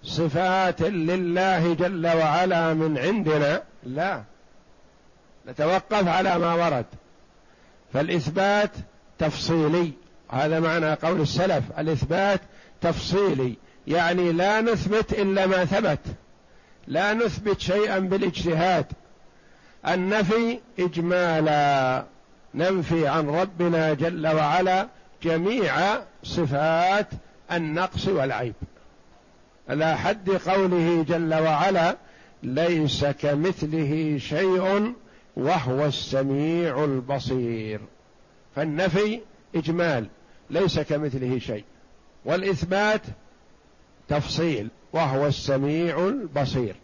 صفات 0.04 0.82
لله 0.82 1.74
جل 1.74 2.08
وعلا 2.08 2.74
من 2.74 2.98
عندنا. 2.98 3.62
لا. 3.84 4.24
نتوقف 5.48 6.08
على 6.08 6.38
ما 6.38 6.54
ورد. 6.54 6.86
فالإثبات 7.94 8.72
تفصيلي. 9.20 9.92
هذا 10.30 10.60
معنى 10.60 10.94
قول 10.94 11.22
السلف. 11.22 11.64
الإثبات 11.80 12.42
تفصيلي. 12.82 13.56
يعني 13.88 14.32
لا 14.32 14.62
نثبت 14.62 15.14
إلا 15.14 15.46
ما 15.46 15.66
ثبت. 15.66 16.00
لا 16.88 17.14
نثبت 17.14 17.60
شيئا 17.60 18.00
بالإجتهاد. 18.00 18.86
النفي 19.88 20.60
إجمالا 20.80 22.06
ننفي 22.56 23.08
عن 23.08 23.30
ربنا 23.30 23.94
جل 23.94 24.28
وعلا 24.28 24.88
جميع 25.24 25.76
صفات 26.24 27.08
النقص 27.52 28.08
والعيب. 28.08 28.54
على 29.70 29.98
حد 29.98 30.30
قوله 30.30 31.06
جل 31.08 31.34
وعلا 31.34 31.98
ليس 32.44 33.06
كمثله 33.06 34.18
شيء 34.18 34.94
وهو 35.36 35.86
السميع 35.86 36.84
البصير. 36.84 37.82
فالنفي 38.56 39.20
إجمال 39.56 40.08
ليس 40.50 40.80
كمثله 40.80 41.40
شيء. 41.40 41.64
والإثبات 42.26 43.02
تفصيل 44.08 44.68
وهو 44.94 45.28
السميع 45.28 46.08
البصير. 46.08 46.76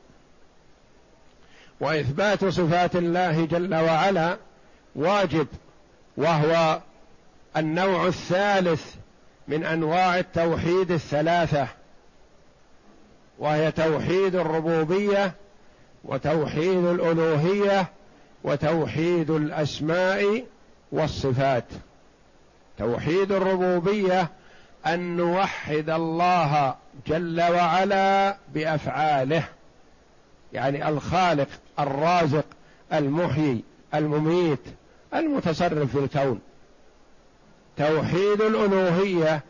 وإثبات 1.80 2.46
صفات 2.46 2.96
الله 2.96 3.46
جل 3.46 3.76
وعلا 3.76 4.38
واجب 4.96 5.48
وهو 6.18 6.80
النوع 7.58 8.08
الثالث 8.08 8.96
من 9.48 9.66
أنواع 9.66 10.20
التوحيد 10.20 10.92
الثلاثة 10.92 11.68
وهي 13.40 13.72
توحيد 13.72 14.36
الربوبية 14.36 15.32
وتوحيد 16.04 16.86
الألوهية 16.86 17.88
وتوحيد 18.44 19.30
الأسماء 19.30 20.46
والصفات. 20.92 21.66
توحيد 22.78 23.32
الربوبية 23.32 24.30
أن 24.86 25.18
نوحد 25.18 25.90
الله 25.90 26.76
جل 27.08 27.42
وعلا 27.42 28.38
بأفعاله 28.54 29.44
يعني 30.54 30.90
الخالق 30.90 31.48
الرازق 31.80 32.46
المحيي 32.94 33.64
المميت 33.94 34.60
المتصرف 35.14 35.98
في 35.98 36.00
الكون. 36.00 36.40
توحيد 37.78 38.42
الألوهية 38.42 39.44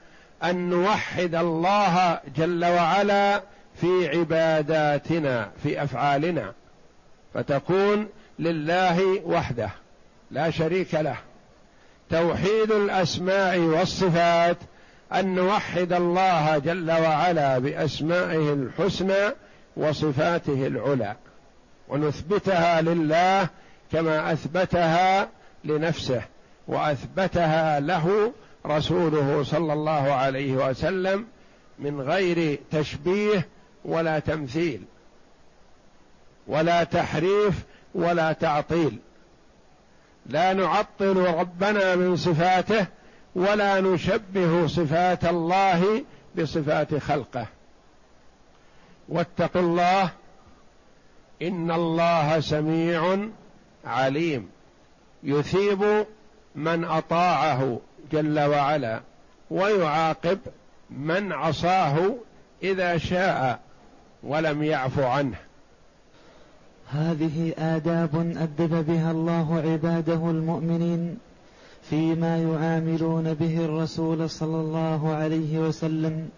أن 0.43 0.69
نوحد 0.69 1.35
الله 1.35 2.19
جل 2.35 2.65
وعلا 2.65 3.43
في 3.75 4.17
عباداتنا 4.17 5.51
في 5.63 5.83
أفعالنا. 5.83 6.53
فتكون 7.33 8.07
لله 8.39 9.21
وحده 9.25 9.69
لا 10.31 10.49
شريك 10.49 10.95
له. 10.95 11.17
توحيد 12.09 12.71
الأسماء 12.71 13.59
والصفات 13.59 14.57
أن 15.13 15.35
نوحد 15.35 15.93
الله 15.93 16.57
جل 16.57 16.91
وعلا 16.91 17.59
بأسمائه 17.59 18.53
الحسنى 18.53 19.33
وصفاته 19.77 20.67
العلى. 20.67 21.15
ونثبتها 21.89 22.81
لله 22.81 23.49
كما 23.91 24.33
أثبتها 24.33 25.29
لنفسه 25.63 26.21
وأثبتها 26.67 27.79
له 27.79 28.33
رسوله 28.65 29.43
صلى 29.43 29.73
الله 29.73 30.11
عليه 30.13 30.53
وسلم 30.53 31.27
من 31.79 32.01
غير 32.01 32.59
تشبيه 32.71 33.47
ولا 33.85 34.19
تمثيل 34.19 34.83
ولا 36.47 36.83
تحريف 36.83 37.63
ولا 37.95 38.33
تعطيل. 38.33 38.99
لا 40.25 40.53
نعطل 40.53 41.17
ربنا 41.17 41.95
من 41.95 42.15
صفاته 42.15 42.85
ولا 43.35 43.81
نشبه 43.81 44.67
صفات 44.67 45.25
الله 45.25 46.03
بصفات 46.37 46.95
خلقه. 46.95 47.45
واتقوا 49.09 49.61
الله 49.61 50.09
إن 51.41 51.71
الله 51.71 52.39
سميع 52.39 53.17
عليم. 53.85 54.47
يثيب 55.23 56.05
من 56.55 56.83
أطاعه 56.83 57.79
جل 58.11 58.39
وعلا 58.39 59.01
ويعاقب 59.51 60.39
من 60.89 61.31
عصاه 61.31 62.13
إذا 62.63 62.97
شاء 62.97 63.59
ولم 64.23 64.63
يعف 64.63 64.99
عنه. 64.99 65.37
هذه 66.91 67.53
آداب 67.57 68.15
أدب 68.37 68.85
بها 68.85 69.11
الله 69.11 69.63
عباده 69.65 70.29
المؤمنين 70.29 71.17
فيما 71.89 72.37
يعاملون 72.37 73.33
به 73.33 73.65
الرسول 73.65 74.29
صلى 74.29 74.55
الله 74.55 75.13
عليه 75.13 75.59
وسلم 75.59 76.29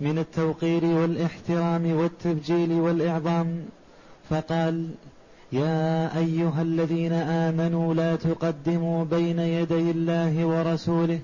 من 0.00 0.18
التوقير 0.18 0.84
والإحترام 0.84 1.96
والتبجيل 1.96 2.72
والإعظام. 2.72 3.64
فقال 4.32 4.88
يا 5.52 6.18
أيها 6.18 6.62
الذين 6.62 7.12
آمنوا 7.12 7.94
لا 7.94 8.16
تقدموا 8.16 9.04
بين 9.04 9.38
يدي 9.38 9.90
الله 9.90 10.46
ورسوله 10.46 11.20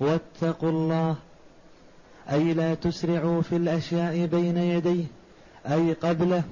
واتقوا 0.00 0.70
الله 0.70 1.16
أي 2.30 2.54
لا 2.54 2.74
تسرعوا 2.74 3.42
في 3.42 3.56
الأشياء 3.56 4.26
بين 4.26 4.56
يديه 4.56 5.04
أي 5.66 5.92
قبله 5.92 6.42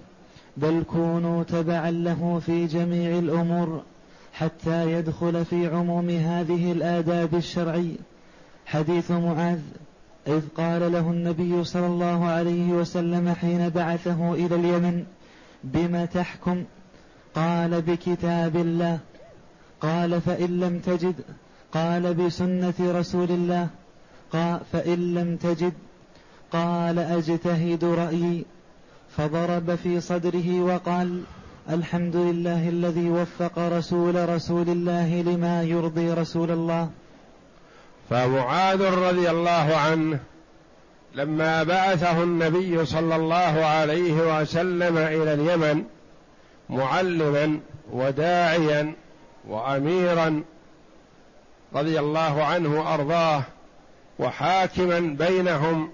بل 0.57 0.85
كونوا 0.91 1.43
تبعا 1.43 1.91
له 1.91 2.41
في 2.47 2.67
جميع 2.67 3.19
الأمور 3.19 3.83
حتى 4.33 4.93
يدخل 4.93 5.45
في 5.45 5.67
عموم 5.67 6.11
هذه 6.11 6.73
الآداب 6.73 7.35
الشرعي. 7.35 7.93
حديث 8.67 9.11
معاذ 9.11 9.61
إذ 10.27 10.43
قال 10.57 10.93
له 10.93 11.11
النبي 11.11 11.65
صلى 11.65 11.87
الله 11.87 12.25
عليه 12.25 12.73
وسلم 12.73 13.35
حين 13.41 13.69
بعثه 13.69 14.35
إلى 14.35 14.55
اليمن 14.55 15.05
بم 15.75 16.05
تحكم؟ 16.05 16.65
قال 17.35 17.83
بكتاب 17.83 18.57
الله. 18.57 18.99
قال 19.81 20.21
فإن 20.21 20.61
لم 20.61 20.79
تجد 20.79 21.15
قال 21.73 22.15
بسنة 22.15 22.75
رسول 22.81 23.31
الله. 23.31 23.69
قال 24.33 24.61
فإن 24.73 25.15
لم 25.15 25.37
تجد 25.37 25.73
قال 26.53 26.99
أجتهد 26.99 27.85
رأيي. 27.85 28.45
فضرب 29.17 29.75
في 29.75 30.01
صدره 30.01 30.61
وقال 30.61 31.23
الحمد 31.71 32.17
لله 32.17 32.69
الذي 32.69 33.11
وفق 33.11 33.59
رسول 33.59 34.29
رسول 34.29 34.69
الله 34.69 35.23
لما 35.23 35.63
يرضي 35.63 36.11
رسول 36.13 36.51
الله. 36.51 36.91
فمعاذ 38.11 38.83
رضي 38.83 39.31
الله 39.31 39.77
عنه 39.77 40.19
لما 41.17 41.63
بعثه 41.63 42.23
النبي 42.23 42.87
صلى 42.87 43.17
الله 43.17 43.65
عليه 43.65 44.41
وسلم 44.41 44.99
إلى 44.99 45.35
اليمن 45.35 45.85
معلما 46.71 47.61
وداعيا 47.93 48.95
وأميرا 49.49 50.43
رضي 51.75 52.01
الله 52.01 52.45
عنه 52.45 52.81
وأرضاه 52.81 53.43
وحاكما 54.19 54.99
بينهم 55.01 55.91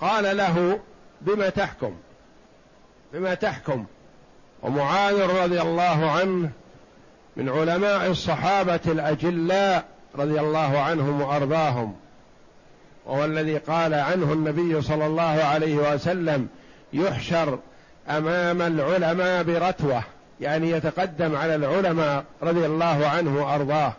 قال 0.00 0.36
له 0.36 0.80
بما 1.20 1.48
تحكم؟ 1.48 1.94
بما 3.12 3.34
تحكم؟ 3.34 3.84
ومعاذ 4.62 5.20
رضي 5.20 5.60
الله 5.60 6.10
عنه 6.10 6.50
من 7.36 7.48
علماء 7.48 8.10
الصحابة 8.10 8.80
الأجلاء 8.86 9.84
رضي 10.14 10.40
الله 10.40 10.78
عنهم 10.78 11.20
وأرضاهم. 11.20 11.94
وهو 13.08 13.24
الذي 13.24 13.58
قال 13.58 13.94
عنه 13.94 14.32
النبي 14.32 14.82
صلى 14.82 15.06
الله 15.06 15.44
عليه 15.44 15.94
وسلم 15.94 16.48
يحشر 16.92 17.58
أمام 18.08 18.62
العلماء 18.62 19.42
برتوة 19.42 20.02
يعني 20.40 20.70
يتقدم 20.70 21.36
على 21.36 21.54
العلماء 21.54 22.24
رضي 22.42 22.66
الله 22.66 23.08
عنه 23.08 23.36
وأرضاه. 23.36 23.92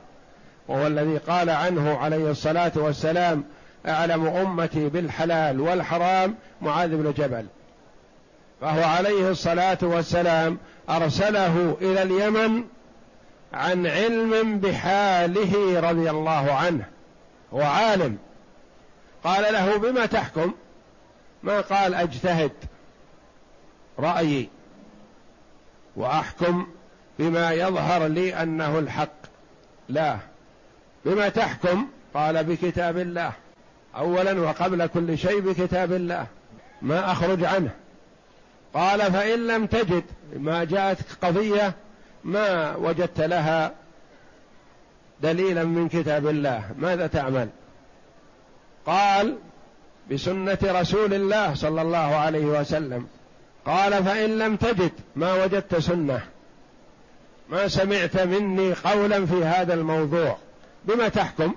وهو 0.67 0.88
الذي 0.88 1.17
قال 1.17 1.50
عنه 1.50 1.98
عليه 1.98 2.32
الصلاة 2.32 2.72
والسلام 2.76 3.43
أعلم 3.88 4.28
أمتي 4.28 4.89
بالحلال 4.89 5.60
والحرام 5.60 6.36
معاذ 6.62 6.89
بن 6.89 7.13
جبل. 7.17 7.45
فهو 8.62 8.84
عليه 8.84 9.30
الصلاة 9.30 9.78
والسلام 9.82 10.58
أرسله 10.89 11.78
إلى 11.82 12.04
اليمن 12.04 12.63
عن 13.54 13.88
علم 13.88 14.60
بحاله 14.60 15.80
رضي 15.80 16.10
الله 16.10 16.54
عنه. 16.54 16.86
هو 17.54 17.62
عالم. 17.62 18.17
قال 19.23 19.53
له 19.53 19.77
بما 19.77 20.05
تحكم؟ 20.05 20.53
ما 21.43 21.62
قال 21.62 21.93
أجتهد 21.93 22.51
رأيي 23.99 24.49
وأحكم 25.95 26.67
بما 27.19 27.51
يظهر 27.51 28.08
لي 28.08 28.36
أنه 28.41 28.79
الحق. 28.79 29.13
لا. 29.89 30.17
بما 31.05 31.29
تحكم؟ 31.29 31.88
قال 32.13 32.43
بكتاب 32.43 32.97
الله. 32.97 33.32
اولا 33.95 34.41
وقبل 34.41 34.88
كل 34.88 35.17
شيء 35.17 35.39
بكتاب 35.39 35.93
الله. 35.93 36.27
ما 36.82 37.12
أخرج 37.12 37.43
عنه. 37.43 37.71
قال 38.73 39.12
فإن 39.12 39.47
لم 39.47 39.65
تجد 39.65 40.03
ما 40.36 40.63
جاءتك 40.63 41.05
قضية 41.21 41.73
ما 42.23 42.75
وجدت 42.75 43.21
لها 43.21 43.71
دليلا 45.21 45.63
من 45.63 45.89
كتاب 45.89 46.27
الله. 46.27 46.71
ماذا 46.77 47.08
تعمل؟ 47.08 47.49
قال 48.89 49.38
بسنة 50.12 50.58
رسول 50.63 51.13
الله 51.13 51.54
صلى 51.54 51.82
الله 51.82 51.97
عليه 51.97 52.45
وسلم 52.45 53.08
قال 53.65 54.04
فإن 54.04 54.38
لم 54.38 54.56
تجد 54.56 54.91
ما 55.15 55.43
وجدت 55.43 55.75
سنة 55.75 56.21
ما 57.49 57.67
سمعت 57.67 58.17
مني 58.17 58.73
قولا 58.73 59.25
في 59.25 59.43
هذا 59.43 59.73
الموضوع 59.73 60.38
بما 60.86 61.08
تحكم؟ 61.08 61.54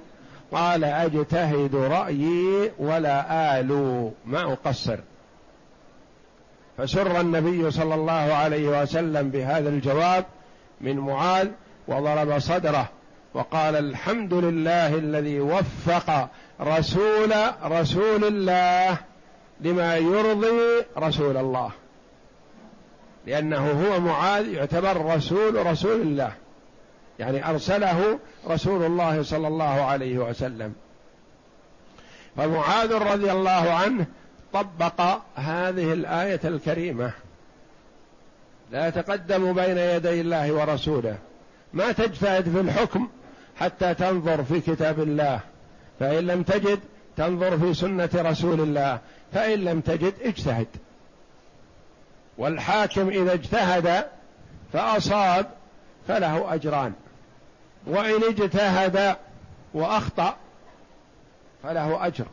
قال 0.53 0.85
أجتهد 0.85 1.75
رأيي 1.75 2.73
ولا 2.79 3.61
آلو 3.61 4.13
ما 4.27 4.53
أقصر. 4.53 4.99
فسر 6.79 7.21
النبي 7.21 7.71
صلى 7.71 7.95
الله 7.95 8.13
عليه 8.13 8.83
وسلم 8.83 9.31
بهذا 9.31 9.69
الجواب 9.69 10.25
من 10.81 10.99
معاذ 10.99 11.49
وضرب 11.89 12.39
صدره 12.39 12.89
وقال 13.35 13.77
الحمد 13.77 14.35
لله 14.35 14.95
الذي 14.95 15.41
وفق 15.41 16.29
رسول 16.61 17.33
رسول 17.65 18.25
الله 18.25 18.97
لما 19.61 19.97
يرضي 19.97 20.85
رسول 20.99 21.37
الله. 21.37 21.71
لأنه 23.27 23.71
هو 23.71 24.01
معاذ 24.01 24.49
يعتبر 24.49 25.15
رسول 25.17 25.67
رسول 25.67 26.01
الله. 26.01 26.33
يعني 27.19 27.51
أرسله 27.51 28.19
رسول 28.49 28.87
الله 28.87 29.23
صلى 29.23 29.49
الله 29.49 29.83
عليه 29.83 30.19
وسلم. 30.19 30.73
فمعاذ 32.37 32.93
رضي 32.93 33.33
الله 33.33 33.71
عنه 33.73 34.07
طبق 34.53 35.01
هذه 35.35 35.93
الآية 35.93 36.41
الكريمة. 36.45 37.13
لا 38.73 38.89
يتقدم 38.89 39.53
بين 39.53 39.79
يدي 39.79 40.21
الله 40.21 40.53
ورسوله. 40.53 41.19
ما 41.73 41.93
تجتهد 41.93 42.49
في 42.49 42.61
الحكم 42.61 43.09
حتى 43.57 43.95
تنظر 43.95 44.45
في 44.45 44.61
كتاب 44.61 45.01
الله. 45.01 45.41
فإن 46.01 46.27
لم 46.27 46.43
تجد 46.43 46.81
تنظر 47.17 47.59
في 47.59 47.75
سنة 47.75 48.11
رسول 48.15 48.61
الله. 48.61 48.99
فإن 49.33 49.59
لم 49.59 49.81
تجد 49.81 50.15
اجتهد. 50.23 50.67
والحاكم 52.39 53.09
إذا 53.09 53.33
اجتهد 53.33 54.05
فأصاب 54.73 55.47
فله 56.09 56.55
أجران. 56.55 56.93
وإن 57.87 58.23
اجتهد 58.25 59.17
وأخطأ 59.75 60.37
فله 61.63 62.07
أجر. 62.07 62.27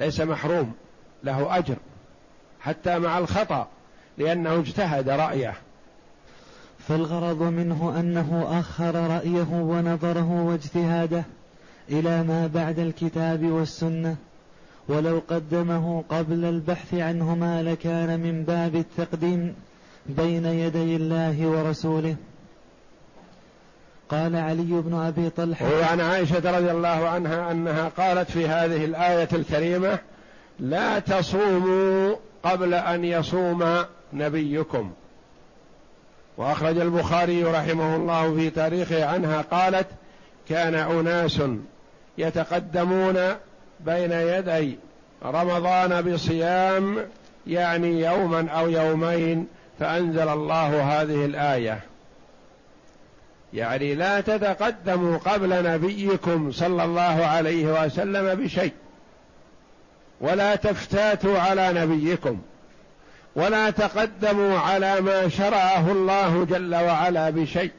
ليس 0.00 0.20
محروم 0.20 0.74
له 1.24 1.58
أجر. 1.58 1.76
حتى 2.60 2.98
مع 2.98 3.18
الخطأ 3.18 3.68
لأنه 4.18 4.54
اجتهد 4.54 5.08
رأيه. 5.08 5.54
فالغرض 6.88 7.42
منه 7.42 8.00
أنه 8.00 8.60
أخر 8.60 8.94
رأيه 8.94 9.48
ونظره 9.52 10.44
واجتهاده 10.46 11.24
إلى 11.90 12.22
ما 12.22 12.46
بعد 12.46 12.78
الكتاب 12.78 13.44
والسنة 13.44 14.16
ولو 14.88 15.22
قدمه 15.28 16.04
قبل 16.08 16.44
البحث 16.44 16.94
عنهما 16.94 17.62
لكان 17.62 18.20
من 18.20 18.42
باب 18.42 18.74
التقديم 18.74 19.54
بين 20.06 20.46
يدي 20.46 20.96
الله 20.96 21.46
ورسوله. 21.46 22.16
قال 24.08 24.36
علي 24.36 24.82
بن 24.82 24.94
أبي 24.94 25.30
طلحة 25.30 25.66
وعن 25.80 26.00
عائشة 26.00 26.58
رضي 26.58 26.70
الله 26.70 27.08
عنها 27.08 27.52
أنها 27.52 27.88
قالت 27.88 28.30
في 28.30 28.48
هذه 28.48 28.84
الآية 28.84 29.28
الكريمة 29.32 29.98
لا 30.60 30.98
تصوموا 30.98 32.14
قبل 32.42 32.74
أن 32.74 33.04
يصوم 33.04 33.64
نبيكم. 34.12 34.92
وأخرج 36.36 36.78
البخاري 36.78 37.44
رحمه 37.44 37.96
الله 37.96 38.34
في 38.34 38.50
تاريخه 38.50 39.06
عنها 39.06 39.40
قالت 39.40 39.86
كان 40.48 40.74
أناس 40.74 41.42
يتقدمون 42.18 43.14
بين 43.80 44.12
يدي 44.12 44.78
رمضان 45.24 46.02
بصيام 46.02 46.98
يعني 47.46 48.00
يوما 48.00 48.50
أو 48.50 48.68
يومين 48.68 49.46
فأنزل 49.80 50.28
الله 50.28 50.82
هذه 50.82 51.24
الآية. 51.24 51.80
يعني 53.52 53.94
لا 53.94 54.20
تتقدموا 54.20 55.18
قبل 55.18 55.72
نبيكم 55.72 56.52
صلى 56.52 56.84
الله 56.84 57.26
عليه 57.26 57.84
وسلم 57.84 58.34
بشيء 58.34 58.72
ولا 60.20 60.56
تفتاتوا 60.56 61.38
على 61.38 61.72
نبيكم. 61.72 62.38
ولا 63.36 63.70
تقدموا 63.70 64.58
على 64.58 65.00
ما 65.00 65.28
شرعه 65.28 65.92
الله 65.92 66.44
جل 66.44 66.74
وعلا 66.74 67.30
بشيء. 67.30 67.70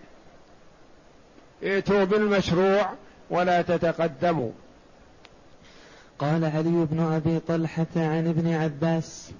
ائتوا 1.63 2.03
بالمشروع 2.03 2.89
ولا 3.29 3.61
تتقدموا. 3.61 4.51
قال 6.19 6.45
علي 6.45 6.85
بن 6.91 6.99
أبي 6.99 7.39
طلحة 7.39 7.85
عن 7.95 8.27
ابن 8.27 8.53
عباس 8.53 9.31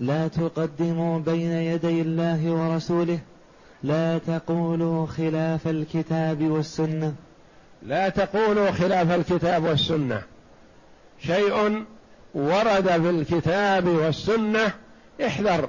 لا 0.00 0.28
تقدموا 0.28 1.18
بين 1.18 1.52
يدي 1.52 2.02
الله 2.02 2.50
ورسوله 2.50 3.18
لا 3.82 4.18
تقولوا 4.18 5.06
خلاف 5.06 5.68
الكتاب 5.68 6.42
والسنة. 6.42 7.14
لا 7.82 8.08
تقولوا 8.08 8.70
خلاف 8.70 9.12
الكتاب 9.12 9.64
والسنة. 9.64 10.22
شيء 11.20 11.84
ورد 12.34 12.88
في 12.88 13.10
الكتاب 13.10 13.88
والسنة 13.88 14.72
احذر 15.20 15.68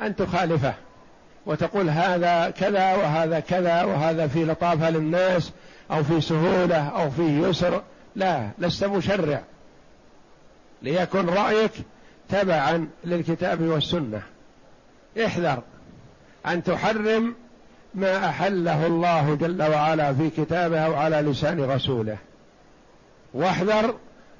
أن 0.00 0.16
تخالفه 0.16 0.74
وتقول 1.46 1.90
هذا 1.90 2.50
كذا 2.50 2.94
وهذا 2.94 3.40
كذا 3.40 3.82
وهذا 3.82 4.26
في 4.26 4.44
لطافة 4.44 4.90
للناس 4.90 5.52
أو 5.90 6.04
في 6.04 6.20
سهولة 6.20 6.88
أو 6.88 7.10
في 7.10 7.22
يسر. 7.22 7.82
لا 8.16 8.48
لست 8.58 8.84
مشرع. 8.84 9.42
ليكن 10.82 11.26
رأيك 11.26 11.72
تبعا 12.28 12.88
للكتاب 13.04 13.62
والسنة. 13.62 14.22
احذر 15.24 15.62
أن 16.46 16.62
تحرم 16.62 17.34
ما 17.94 18.28
أحله 18.28 18.86
الله 18.86 19.34
جل 19.34 19.62
وعلا 19.62 20.14
في 20.14 20.30
كتابه 20.30 20.80
أو 20.80 20.94
على 20.94 21.16
لسان 21.16 21.60
رسوله. 21.60 22.16
واحذر 23.34 23.94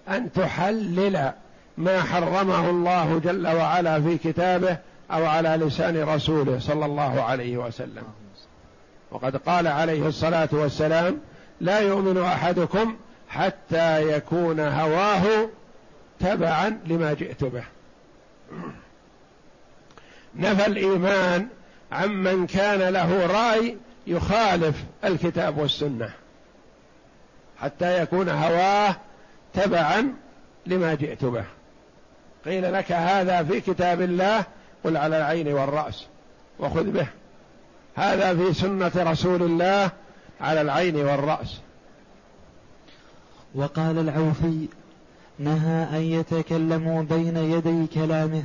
أن 0.08 0.32
تحلل 0.32 1.32
ما 1.78 2.02
حرمه 2.02 2.70
الله 2.70 3.20
جل 3.24 3.48
وعلا 3.48 4.00
في 4.02 4.18
كتابه 4.18 4.78
أو 5.10 5.26
على 5.26 5.48
لسان 5.48 6.02
رسوله 6.02 6.58
صلى 6.58 6.86
الله 6.86 7.22
عليه 7.22 7.56
وسلم. 7.56 8.04
وقد 9.10 9.36
قال 9.36 9.66
عليه 9.66 10.06
الصلاة 10.06 10.48
والسلام 10.52 11.20
لا 11.60 11.78
يؤمن 11.78 12.22
أحدكم 12.22 12.96
حتى 13.28 14.16
يكون 14.16 14.60
هواه 14.60 15.48
تبعا 16.20 16.80
لما 16.86 17.12
جئت 17.12 17.44
به. 17.44 17.64
نفى 20.36 20.66
الإيمان 20.66 21.48
عمن 21.92 22.46
كان 22.46 22.92
له 22.92 23.26
رأي 23.26 23.76
يخالف 24.06 24.84
الكتاب 25.04 25.58
والسنة 25.58 26.10
حتى 27.60 28.02
يكون 28.02 28.28
هواه 28.28 28.96
تبعا 29.54 30.14
لما 30.66 30.94
جئت 30.94 31.24
به. 31.24 31.44
قيل 32.44 32.72
لك 32.72 32.92
هذا 32.92 33.42
في 33.42 33.60
كتاب 33.60 34.00
الله 34.00 34.44
قل 34.84 34.96
على 34.96 35.18
العين 35.18 35.48
والرأس 35.48 36.06
وخذ 36.58 36.84
به. 36.84 37.06
هذا 37.94 38.34
في 38.34 38.54
سنة 38.54 38.92
رسول 38.96 39.42
الله 39.42 39.90
على 40.40 40.60
العين 40.60 40.96
والرأس. 40.96 41.60
وقال 43.54 43.98
العوفي 43.98 44.68
نهى 45.38 45.98
أن 45.98 46.02
يتكلموا 46.02 47.02
بين 47.02 47.36
يدي 47.36 47.86
كلامه. 47.86 48.42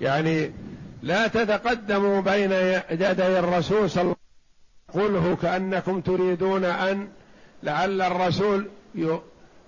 يعني 0.00 0.52
لا 1.02 1.26
تتقدموا 1.26 2.20
بين 2.20 2.52
يدي 2.90 3.38
الرسول 3.38 3.90
صلى 3.90 4.02
الله 4.02 4.16
عليه 4.94 5.04
وسلم. 5.04 5.16
قله 5.16 5.36
كأنكم 5.42 6.00
تريدون 6.00 6.64
أن 6.64 7.08
لعل 7.62 8.02
الرسول 8.02 8.68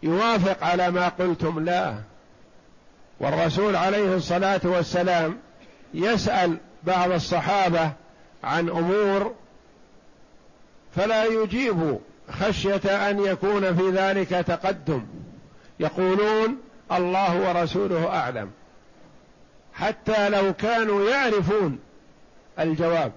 يوافق 0.02 0.64
على 0.64 0.90
ما 0.90 1.08
قلتم. 1.08 1.60
لا. 1.60 1.94
والرسول 3.20 3.76
عليه 3.76 4.16
الصلاة 4.16 4.60
والسلام 4.64 5.38
يسأل 5.94 6.56
بعض 6.84 7.10
الصحابة 7.10 7.92
عن 8.44 8.68
أمور 8.68 9.34
فلا 10.96 11.24
يجيب 11.24 11.98
خشية 12.30 13.10
أن 13.10 13.24
يكون 13.24 13.76
في 13.76 13.90
ذلك 13.90 14.28
تقدم. 14.28 15.06
يقولون 15.80 16.58
الله 16.92 17.48
ورسوله 17.48 18.06
أعلم. 18.06 18.50
حتى 19.74 20.28
لو 20.28 20.52
كانوا 20.52 21.10
يعرفون 21.10 21.78
الجواب 22.58 23.12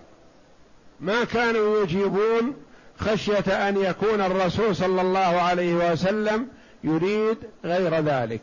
ما 1.00 1.24
كانوا 1.24 1.84
يجيبون 1.84 2.54
خشية 3.00 3.70
أن 3.70 3.78
يكون 3.78 4.22
الرسول 4.22 4.76
صلى 4.76 5.02
الله 5.02 5.20
عليه 5.20 5.92
وسلم 5.92 6.48
يريد 6.84 7.38
غير 7.66 8.00
ذلك. 8.00 8.42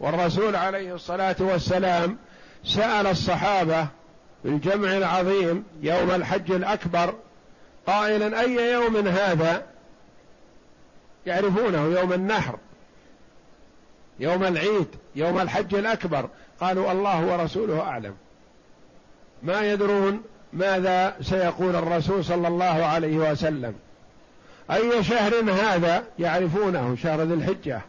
والرسول 0.00 0.56
عليه 0.56 0.94
الصلاة 0.94 1.36
والسلام 1.40 2.18
سأل 2.64 3.06
الصحابة 3.06 3.86
في 4.42 4.48
الجمع 4.48 4.96
العظيم 4.96 5.64
يوم 5.82 6.10
الحج 6.10 6.52
الأكبر 6.52 7.14
قائلا 7.86 8.40
أي 8.40 8.72
يوم 8.72 8.96
هذا؟ 8.96 9.62
يعرفونه 11.26 12.00
يوم 12.00 12.12
النحر 12.12 12.58
يوم 14.20 14.44
العيد 14.44 14.86
يوم 15.16 15.40
الحج 15.40 15.74
الأكبر. 15.74 16.28
قالوا 16.60 16.92
الله 16.92 17.26
ورسوله 17.26 17.80
أعلم. 17.80 18.14
ما 19.42 19.72
يدرون 19.72 20.22
ماذا 20.52 21.16
سيقول 21.22 21.76
الرسول 21.76 22.24
صلى 22.24 22.48
الله 22.48 22.84
عليه 22.84 23.16
وسلم. 23.16 23.74
أي 24.70 25.04
شهر 25.04 25.34
هذا؟ 25.50 26.04
يعرفونه 26.18 26.96
شهر 27.02 27.22
ذي 27.22 27.34
الحجة. 27.34 27.80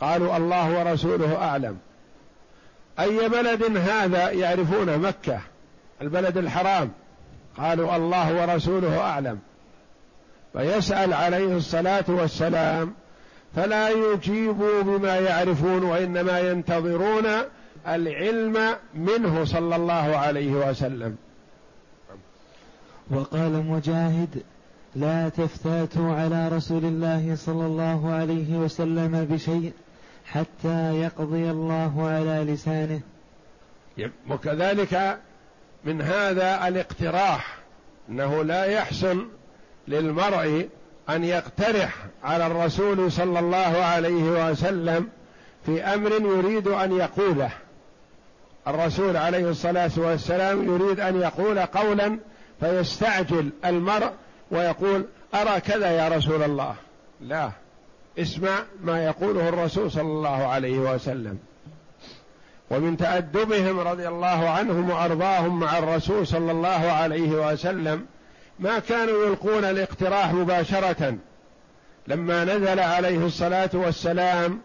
قالوا 0.00 0.36
الله 0.36 0.78
ورسوله 0.78 1.36
أعلم. 1.36 1.76
أي 3.00 3.28
بلد 3.28 3.76
هذا 3.76 4.30
يعرفون 4.30 4.98
مكة؟ 4.98 5.40
البلد 6.02 6.36
الحرام. 6.38 6.90
قالوا 7.58 7.96
الله 7.96 8.42
ورسوله 8.42 9.00
أعلم. 9.00 9.38
فيسأل 10.52 11.12
عليه 11.12 11.56
الصلاة 11.56 12.04
والسلام 12.08 12.94
فلا 13.56 13.88
يجيبوا 13.88 14.82
بما 14.82 15.16
يعرفون 15.16 15.82
وإنما 15.82 16.40
ينتظرون 16.40 17.26
العلم 17.88 18.76
منه 18.94 19.44
صلى 19.44 19.76
الله 19.76 20.16
عليه 20.16 20.52
وسلم. 20.52 21.16
وقال 23.10 23.66
مجاهد 23.66 24.42
لا 24.94 25.28
تفتاتوا 25.28 26.14
على 26.14 26.48
رسول 26.48 26.84
الله 26.84 27.36
صلى 27.36 27.66
الله 27.66 28.12
عليه 28.12 28.56
وسلم 28.58 29.24
بشيء 29.30 29.72
حتى 30.26 31.00
يقضي 31.00 31.50
الله 31.50 32.08
على 32.08 32.52
لسانه. 32.52 33.00
وكذلك 34.30 35.18
من 35.84 36.02
هذا 36.02 36.68
الاقتراح 36.68 37.58
أنه 38.08 38.42
لا 38.44 38.64
يحسن 38.64 39.26
للمرء 39.88 40.68
أن 41.10 41.24
يقترح 41.24 41.94
على 42.24 42.46
الرسول 42.46 43.12
صلى 43.12 43.38
الله 43.38 43.84
عليه 43.84 44.50
وسلم 44.50 45.08
في 45.66 45.82
أمر 45.82 46.12
يريد 46.12 46.68
أن 46.68 46.96
يقوله. 46.96 47.50
الرسول 48.68 49.16
عليه 49.16 49.50
الصلاة 49.50 49.90
والسلام 49.96 50.64
يريد 50.64 51.00
أن 51.00 51.20
يقول 51.20 51.58
قولا 51.58 52.18
فيستعجل 52.60 53.50
المرء 53.64 54.10
ويقول 54.50 55.06
أرى 55.34 55.60
كذا 55.60 55.90
يا 55.90 56.08
رسول 56.08 56.42
الله؟ 56.42 56.74
لا. 57.20 57.50
اسمع 58.18 58.58
ما 58.84 59.04
يقوله 59.04 59.48
الرسول 59.48 59.90
صلى 59.90 60.02
الله 60.02 60.46
عليه 60.46 60.78
وسلم. 60.78 61.38
ومن 62.70 62.96
تأدبهم 62.96 63.80
رضي 63.80 64.08
الله 64.08 64.48
عنهم 64.48 64.90
وأرضاهم 64.90 65.60
مع 65.60 65.78
الرسول 65.78 66.26
صلى 66.26 66.52
الله 66.52 66.68
عليه 66.68 67.52
وسلم 67.52 68.06
ما 68.58 68.78
كانوا 68.78 69.26
يلقون 69.26 69.64
الاقتراح 69.64 70.32
مباشرة 70.32 71.16
لما 72.08 72.44
نزل 72.44 72.80
عليه 72.80 73.26
الصلاة 73.26 73.70
والسلام 73.74 74.60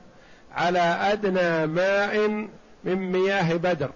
على 0.51 0.79
أدنى 0.79 1.67
ماء 1.67 2.47
من 2.83 3.11
مياه 3.11 3.53
بدر. 3.53 3.89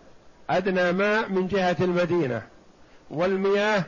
أدنى 0.50 0.92
ماء 0.92 1.30
من 1.30 1.48
جهة 1.48 1.76
المدينة 1.82 2.42
والمياه 3.10 3.84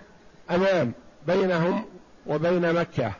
أمام 0.51 0.93
بينهم 1.27 1.85
وبين 2.27 2.73
مكة. 2.73 3.11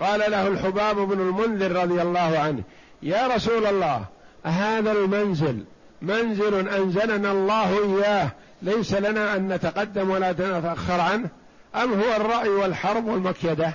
قال 0.00 0.30
له 0.30 0.48
الحباب 0.48 0.96
بن 0.96 1.20
المنذر 1.20 1.72
رضي 1.72 2.02
الله 2.02 2.38
عنه 2.38 2.62
يا 3.02 3.26
رسول 3.26 3.66
الله 3.66 4.04
هذا 4.44 4.92
المنزل؟ 4.92 5.64
منزل 6.02 6.68
أنزلنا 6.68 7.32
الله 7.32 7.70
إياه 7.84 8.30
ليس 8.62 8.94
لنا 8.94 9.36
أن 9.36 9.48
نتقدم 9.48 10.10
ولا 10.10 10.32
نتأخر 10.32 11.00
عنه؟ 11.00 11.28
أم 11.74 11.92
هو 11.92 12.16
الرأي 12.16 12.48
والحرب 12.48 13.06
والمكيدة؟ 13.06 13.72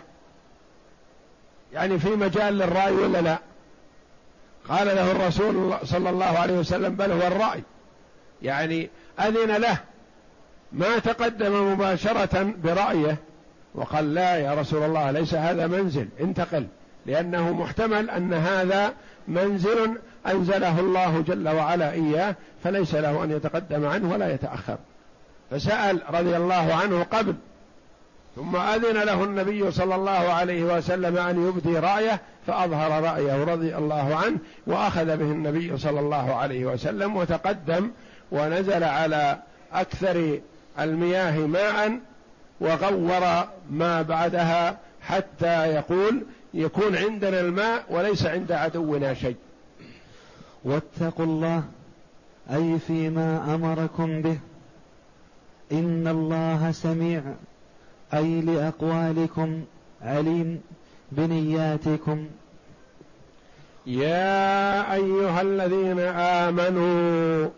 يعني 1.73 1.99
في 1.99 2.09
مجال 2.09 2.57
للرأي 2.57 2.91
ولا 2.91 3.21
لا؟ 3.21 3.37
قال 4.69 4.87
له 4.87 5.11
الرسول 5.11 5.73
صلى 5.83 6.09
الله 6.09 6.39
عليه 6.39 6.59
وسلم 6.59 6.95
بل 6.95 7.11
هو 7.11 7.27
الرأي. 7.27 7.63
يعني 8.41 8.89
أذن 9.19 9.51
له 9.51 9.77
ما 10.71 10.99
تقدم 10.99 11.73
مباشرة 11.73 12.53
برأيه 12.63 13.17
وقال 13.75 14.13
لا 14.13 14.35
يا 14.35 14.53
رسول 14.53 14.83
الله 14.83 15.11
ليس 15.11 15.33
هذا 15.33 15.67
منزل 15.67 16.07
انتقل 16.19 16.67
لأنه 17.05 17.53
محتمل 17.53 18.09
أن 18.09 18.33
هذا 18.33 18.93
منزل 19.27 19.97
أنزله 20.27 20.79
الله 20.79 21.23
جل 21.27 21.49
وعلا 21.49 21.91
إياه 21.91 22.35
فليس 22.63 22.95
له 22.95 23.23
أن 23.23 23.31
يتقدم 23.31 23.85
عنه 23.85 24.11
ولا 24.11 24.33
يتأخر. 24.33 24.77
فسأل 25.51 26.01
رضي 26.09 26.37
الله 26.37 26.73
عنه 26.73 27.03
قبل 27.03 27.35
ثم 28.35 28.55
أذن 28.55 29.03
له 29.03 29.23
النبي 29.23 29.71
صلى 29.71 29.95
الله 29.95 30.11
عليه 30.11 30.63
وسلم 30.63 31.17
أن 31.17 31.47
يبدي 31.47 31.79
رأيه 31.79 32.21
فأظهر 32.47 33.03
رأيه 33.03 33.43
رضي 33.43 33.75
الله 33.75 34.15
عنه 34.15 34.37
وأخذ 34.67 35.05
به 35.05 35.31
النبي 35.31 35.77
صلى 35.77 35.99
الله 35.99 36.35
عليه 36.35 36.65
وسلم 36.65 37.15
وتقدم 37.15 37.91
ونزل 38.31 38.83
على 38.83 39.39
أكثر 39.73 40.39
المياه 40.79 41.39
ماء 41.39 41.99
وغور 42.59 43.47
ما 43.71 44.01
بعدها 44.01 44.77
حتى 45.01 45.67
يقول 45.67 46.25
يكون 46.53 46.95
عندنا 46.95 47.39
الماء 47.39 47.85
وليس 47.89 48.25
عند 48.25 48.51
عدونا 48.51 49.13
شيء. 49.13 49.35
واتقوا 50.63 51.25
الله 51.25 51.63
أي 52.51 52.79
فيما 52.79 53.55
أمركم 53.55 54.21
به. 54.21 54.37
إن 55.71 56.07
الله 56.07 56.71
سميع 56.71 57.21
أي 58.13 58.41
لأقوالكم 58.41 59.63
عليم 60.01 60.61
بنياتكم. 61.11 62.27
يا 63.85 64.93
أيها 64.93 65.41
الذين 65.41 65.99
آمنوا 65.99 67.49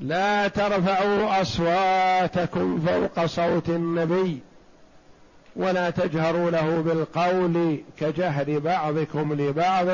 لا 0.00 0.48
ترفعوا 0.48 1.40
أصواتكم 1.40 2.80
فوق 2.80 3.26
صوت 3.26 3.68
النبي 3.68 4.40
ولا 5.56 5.90
تجهروا 5.90 6.50
له 6.50 6.80
بالقول 6.80 7.80
كجهر 7.98 8.58
بعضكم 8.58 9.34
لبعض 9.34 9.86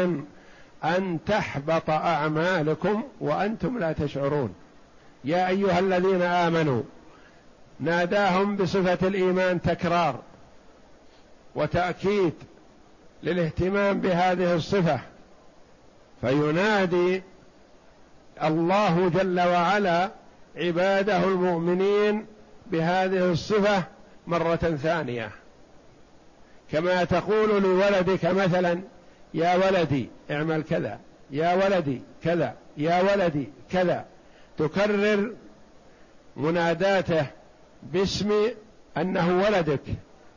أن 0.84 1.18
تحبط 1.26 1.90
أعمالكم 1.90 3.02
وأنتم 3.20 3.78
لا 3.78 3.92
تشعرون. 3.92 4.54
يا 5.24 5.48
أيها 5.48 5.78
الذين 5.78 6.22
آمنوا 6.22 6.82
ناداهم 7.80 8.56
بصفة 8.56 9.08
الإيمان 9.08 9.62
تكرار 9.62 10.20
وتأكيد 11.54 12.32
للاهتمام 13.22 14.00
بهذه 14.00 14.54
الصفة 14.54 15.00
فينادي 16.20 17.22
الله 18.44 19.09
جل 19.09 19.40
وعلا 19.40 20.11
عباده 20.57 21.24
المؤمنين 21.24 22.26
بهذه 22.66 23.33
الصفة 23.33 23.83
مرة 24.26 24.57
ثانية. 24.57 25.31
كما 26.72 27.05
تقول 27.05 27.62
لولدك 27.62 28.24
مثلا 28.24 28.81
يا 29.35 29.55
ولدي 29.55 30.09
اعمل 30.31 30.62
كذا 30.62 30.98
يا 31.31 31.55
ولدي 31.55 32.02
كذا 32.24 32.55
يا 32.76 33.02
ولدي 33.02 33.48
كذا. 33.72 34.05
تكرر 34.59 35.33
مناداته 36.37 37.26
باسم 37.83 38.33
أنه 38.96 39.42
ولدك 39.46 39.83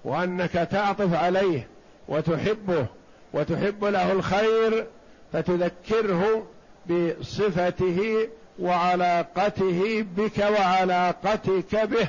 وأنك 0.03 0.51
تعطف 0.51 1.13
عليه 1.13 1.67
وتحبه 2.07 2.85
وتحب 3.33 3.85
له 3.85 4.11
الخير 4.11 4.87
فتذكره 5.33 6.47
بصفته 6.89 8.27
وعلاقته 8.59 10.05
بك 10.17 10.37
وعلاقتك 10.37 11.75
به. 11.75 12.07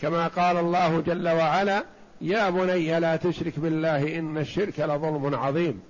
كما 0.00 0.26
قال 0.26 0.56
الله 0.56 1.00
جل 1.00 1.28
وعلا 1.28 1.84
يا 2.20 2.50
بني 2.50 3.00
لا 3.00 3.16
تشرك 3.16 3.58
بالله 3.58 4.18
إن 4.18 4.38
الشرك 4.38 4.80
لظلم 4.80 5.34
عظيم. 5.34 5.80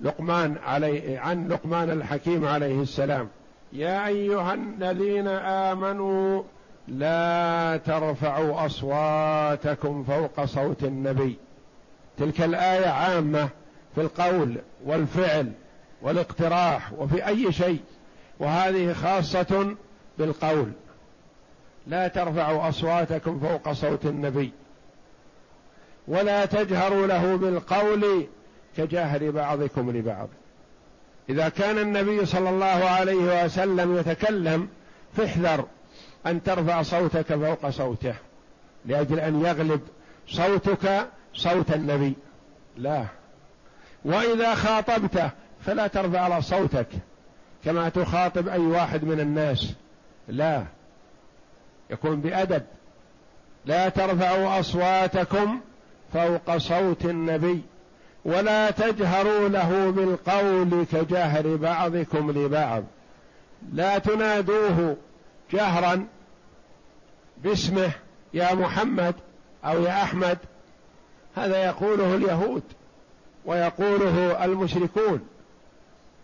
لقمان 0.00 0.56
علي 0.64 1.16
عن 1.16 1.48
لقمان 1.48 1.90
الحكيم 1.90 2.46
عليه 2.46 2.82
السلام 2.82 3.28
يا 3.72 4.06
أيها 4.06 4.54
الذين 4.54 5.28
آمنوا 5.28 6.42
لا 6.88 7.76
ترفعوا 7.86 8.66
أصواتكم 8.66 10.04
فوق 10.04 10.44
صوت 10.44 10.84
النبي. 10.84 11.36
تلك 12.18 12.40
الآية 12.40 12.86
عامة 12.86 13.48
في 13.94 14.00
القول 14.00 14.56
والفعل 14.84 15.52
والاقتراح 16.02 16.92
وفي 16.92 17.26
أي 17.26 17.52
شيء 17.52 17.80
وهذه 18.38 18.92
خاصة 18.92 19.76
بالقول. 20.18 20.72
لا 21.86 22.08
ترفعوا 22.08 22.68
أصواتكم 22.68 23.40
فوق 23.40 23.72
صوت 23.72 24.06
النبي. 24.06 24.52
ولا 26.08 26.46
تجهروا 26.46 27.06
له 27.06 27.36
بالقول 27.36 28.26
كجهر 28.76 29.30
بعضكم 29.30 29.90
لبعض. 29.90 30.28
إذا 31.28 31.48
كان 31.48 31.78
النبي 31.78 32.26
صلى 32.26 32.50
الله 32.50 32.66
عليه 32.66 33.44
وسلم 33.44 33.96
يتكلم 33.96 34.68
فاحذر 35.16 35.64
أن 36.26 36.42
ترفع 36.42 36.82
صوتك 36.82 37.34
فوق 37.34 37.70
صوته 37.70 38.14
لأجل 38.84 39.20
أن 39.20 39.44
يغلب 39.44 39.80
صوتك 40.28 41.08
صوت 41.34 41.72
النبي. 41.72 42.14
لا. 42.76 43.04
وإذا 44.04 44.54
خاطبته 44.54 45.30
فلا 45.66 45.86
ترفع 45.86 46.40
صوتك 46.40 46.86
كما 47.64 47.88
تخاطب 47.88 48.48
أي 48.48 48.58
واحد 48.58 49.04
من 49.04 49.20
الناس. 49.20 49.72
لا. 50.28 50.64
يكون 51.90 52.20
بأدب. 52.20 52.62
لا 53.66 53.88
ترفعوا 53.88 54.60
أصواتكم 54.60 55.60
فوق 56.12 56.56
صوت 56.56 57.04
النبي. 57.04 57.62
ولا 58.24 58.70
تجهروا 58.70 59.48
له 59.48 59.90
بالقول 59.90 60.86
كجهر 60.92 61.56
بعضكم 61.56 62.30
لبعض. 62.30 62.84
لا 63.72 63.98
تنادوه 63.98 64.96
جهرا 65.52 66.06
باسمه 67.44 67.90
يا 68.34 68.54
محمد 68.54 69.14
أو 69.64 69.82
يا 69.82 70.02
أحمد. 70.02 70.38
هذا 71.36 71.64
يقوله 71.64 72.14
اليهود 72.14 72.62
ويقوله 73.44 74.44
المشركون. 74.44 75.20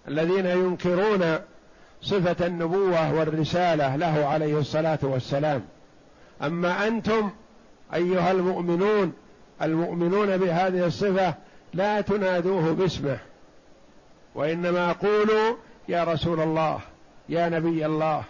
الذين 0.08 0.46
ينكرون 0.46 1.38
صفة 2.02 2.46
النبوة 2.46 3.14
والرسالة 3.14 3.96
له 3.96 4.26
عليه 4.26 4.58
الصلاة 4.58 4.98
والسلام. 5.02 5.62
أما 6.42 6.86
أنتم 6.86 7.30
أيها 7.94 8.30
المؤمنون 8.30 9.12
المؤمنون 9.62 10.36
بهذه 10.36 10.86
الصفة 10.86 11.34
لا 11.74 12.00
تنادوه 12.00 12.72
باسمه 12.72 13.18
وإنما 14.34 14.92
قولوا 14.92 15.56
يا 15.88 16.04
رسول 16.04 16.40
الله 16.40 16.80
يا 17.28 17.48
نبي 17.48 17.86
الله. 17.86 18.22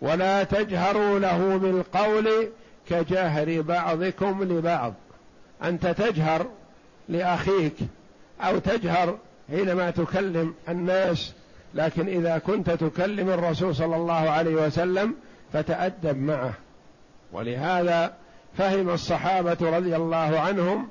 ولا 0.00 0.44
تجهروا 0.44 1.18
له 1.18 1.56
بالقول 1.56 2.48
كجهر 2.88 3.60
بعضكم 3.60 4.44
لبعض. 4.44 4.94
أنت 5.64 5.86
تجهر 5.86 6.46
لأخيك 7.08 7.76
أو 8.40 8.58
تجهر 8.58 9.18
حينما 9.50 9.90
تكلم 9.90 10.54
الناس 10.68 11.32
لكن 11.74 12.08
إذا 12.08 12.38
كنت 12.38 12.70
تكلم 12.70 13.30
الرسول 13.30 13.74
صلى 13.74 13.96
الله 13.96 14.30
عليه 14.30 14.54
وسلم 14.66 15.14
فتأدب 15.52 16.16
معه. 16.16 16.52
ولهذا 17.32 18.12
فهم 18.58 18.90
الصحابة 18.90 19.56
رضي 19.60 19.96
الله 19.96 20.40
عنهم 20.40 20.88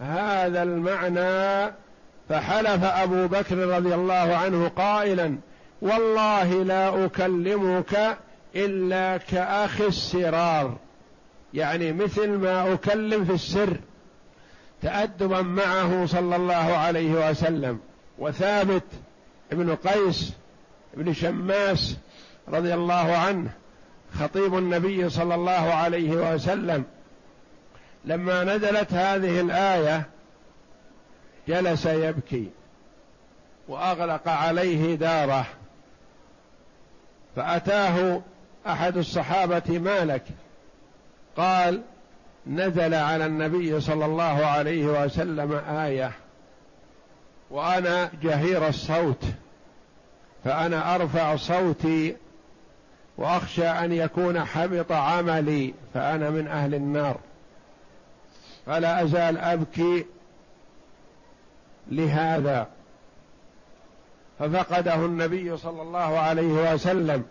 هذا 0.00 0.62
المعنى 0.62 1.72
فحلف 2.28 2.84
أبو 2.84 3.26
بكر 3.26 3.56
رضي 3.56 3.94
الله 3.94 4.36
عنه 4.36 4.68
قائلا 4.68 5.38
والله 5.82 6.62
لا 6.62 7.04
أكلمك 7.04 8.18
إلا 8.56 9.16
كأخ 9.16 9.80
السرار. 9.80 10.76
يعني 11.54 11.92
مثل 11.92 12.28
ما 12.30 12.72
أكلم 12.72 13.24
في 13.24 13.32
السر 13.32 13.76
تادبا 14.82 15.42
معه 15.42 16.06
صلى 16.06 16.36
الله 16.36 16.54
عليه 16.54 17.30
وسلم. 17.30 17.80
وثابت 18.18 18.84
ابن 19.52 19.74
قيس 19.74 20.32
بن 20.94 21.14
شماس 21.14 21.96
رضي 22.48 22.74
الله 22.74 23.16
عنه 23.16 23.50
خطيب 24.20 24.58
النبي 24.58 25.10
صلى 25.10 25.34
الله 25.34 25.52
عليه 25.52 26.10
وسلم. 26.10 26.84
لما 28.04 28.44
نزلت 28.44 28.92
هذه 28.92 29.40
الآية 29.40 30.06
جلس 31.48 31.86
يبكي 31.86 32.50
وأغلق 33.68 34.28
عليه 34.28 34.94
داره. 34.94 35.46
فأتاه 37.36 38.22
أحد 38.66 38.96
الصحابة 38.96 39.78
مالك 39.78 40.22
قال 41.36 41.82
نزل 42.46 42.94
على 42.94 43.26
النبي 43.26 43.80
صلى 43.80 44.04
الله 44.04 44.46
عليه 44.46 45.04
وسلم 45.04 45.52
آية. 45.52 46.12
وأنا 47.52 48.10
جهير 48.22 48.68
الصوت 48.68 49.24
فأنا 50.44 50.94
أرفع 50.94 51.36
صوتي 51.36 52.16
وأخشى 53.18 53.68
أن 53.68 53.92
يكون 53.92 54.44
حبط 54.44 54.92
عملي 54.92 55.74
فأنا 55.94 56.30
من 56.30 56.46
أهل 56.48 56.74
النار. 56.74 57.18
فلا 58.66 59.02
أزال 59.02 59.38
أبكي 59.38 60.06
لهذا. 61.90 62.68
ففقده 64.38 64.94
النبي 64.94 65.56
صلى 65.56 65.82
الله 65.82 66.18
عليه 66.18 66.72
وسلم 66.74 67.24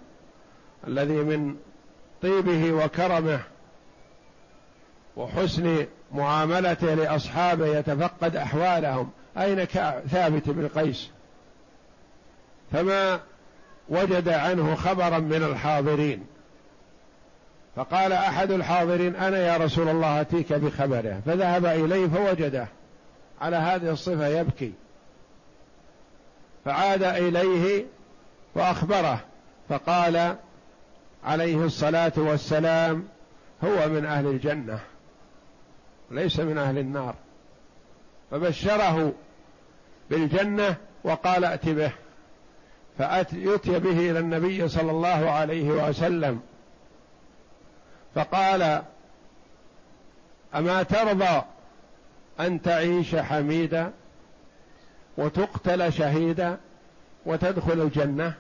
الذي 0.88 1.14
من 1.14 1.56
طيبه 2.22 2.72
وكرمه 2.72 3.40
وحسن 5.18 5.86
معاملته 6.14 6.94
لأصحابه 6.94 7.66
يتفقد 7.66 8.36
أحوالهم. 8.36 9.12
أين 9.38 9.66
ثابت 10.10 10.50
بن 10.50 10.68
قيس؟ 10.68 11.10
فما 12.72 13.20
وجد 13.90 14.30
عنه 14.30 14.76
خبرا 14.76 15.20
من 15.20 15.44
الحاضرين. 15.44 16.26
فقال 17.76 18.14
أحد 18.14 18.52
الحاضرين 18.52 19.16
أنا 19.16 19.38
يا 19.38 19.58
رسول 19.58 19.90
الله 19.90 20.22
أتيك 20.22 20.54
بخبره. 20.54 21.22
فذهب 21.26 21.66
إليه 21.66 22.08
فوجده. 22.08 22.68
على 23.42 23.56
هذه 23.56 23.92
الصفة 23.92 24.28
يبكي. 24.28 24.74
فعاد 26.66 27.04
إليه 27.04 27.86
وأخبره. 28.56 29.20
فقال 29.70 30.36
عليه 31.24 31.66
الصلاة 31.66 32.14
والسلام 32.18 33.08
هو 33.64 33.90
من 33.90 34.06
أهل 34.06 34.28
الجنة 34.28 34.80
ليس 36.12 36.40
من 36.40 36.58
أهل 36.58 36.78
النار. 36.78 37.16
فبشره 38.32 39.14
بالجنة 40.10 40.76
وقال 41.04 41.46
ائت 41.46 41.70
به 41.70 41.92
فأتي 42.98 43.58
به 43.68 44.12
إلى 44.12 44.20
النبي 44.20 44.68
صلى 44.68 44.92
الله 44.92 45.32
عليه 45.32 45.70
وسلم. 45.70 46.42
فقال 48.16 48.82
أما 50.56 50.84
ترضى 50.84 51.42
أن 52.40 52.62
تعيش 52.62 53.16
حميدا 53.16 53.92
وتقتل 55.18 55.94
شهيدا 55.94 56.58
وتدخل 57.26 57.82
الجنة؟ 57.82 58.34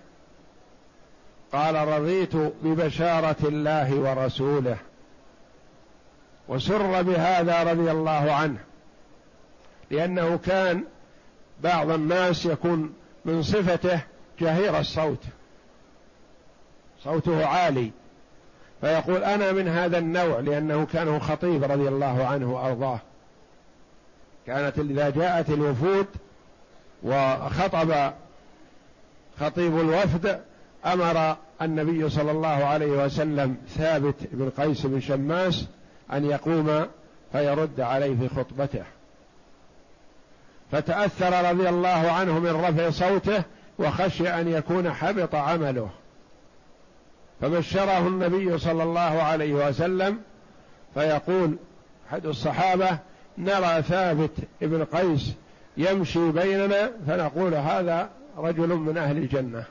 قال 1.53 1.87
رضيت 1.87 2.35
ببشارة 2.35 3.35
الله 3.43 3.95
ورسوله 3.95 4.77
وسر 6.47 7.01
بهذا 7.01 7.63
رضي 7.63 7.91
الله 7.91 8.33
عنه. 8.33 8.59
لأنه 9.91 10.37
كان 10.37 10.83
بعض 11.63 11.89
الناس 11.89 12.45
يكون 12.45 12.93
من 13.25 13.43
صفته 13.43 14.01
جهير 14.39 14.79
الصوت. 14.79 15.23
صوته 17.03 17.45
عالي. 17.45 17.91
فيقول 18.81 19.23
أنا 19.23 19.51
من 19.51 19.67
هذا 19.67 19.97
النوع 19.97 20.39
لأنه 20.39 20.85
كان 20.85 21.19
خطيب 21.19 21.63
رضي 21.63 21.87
الله 21.87 22.25
عنه 22.25 22.53
وأرضاه. 22.53 22.99
كانت 24.47 24.79
إذا 24.79 25.09
جاءت 25.09 25.49
الوفود 25.49 26.07
وخطب 27.03 28.13
خطيب 29.39 29.79
الوفد 29.79 30.41
أمر 30.85 31.37
النبي 31.61 32.09
صلى 32.09 32.31
الله 32.31 32.47
عليه 32.47 33.05
وسلم 33.05 33.57
ثابت 33.67 34.15
بن 34.31 34.49
قيس 34.49 34.85
بن 34.85 34.99
شماس 34.99 35.67
أن 36.13 36.25
يقوم 36.25 36.87
فيرد 37.31 37.81
عليه 37.81 38.15
في 38.15 38.29
خطبته. 38.35 38.83
فتأثر 40.71 41.49
رضي 41.51 41.69
الله 41.69 42.11
عنه 42.11 42.39
من 42.39 42.65
رفع 42.65 42.89
صوته 42.89 43.43
وخشي 43.79 44.29
أن 44.29 44.47
يكون 44.47 44.93
حبط 44.93 45.35
عمله. 45.35 45.89
فبشره 47.41 48.07
النبي 48.07 48.57
صلى 48.57 48.83
الله 48.83 49.21
عليه 49.23 49.53
وسلم 49.53 50.19
فيقول 50.93 51.55
أحد 52.09 52.25
الصحابة 52.25 52.97
نرى 53.37 53.81
ثابت 53.81 54.31
ابن 54.61 54.83
قيس 54.83 55.33
يمشي 55.77 56.31
بيننا 56.31 56.91
فنقول 57.07 57.53
هذا 57.55 58.09
رجل 58.37 58.67
من 58.67 58.97
أهل 58.97 59.17
الجنة. 59.17 59.63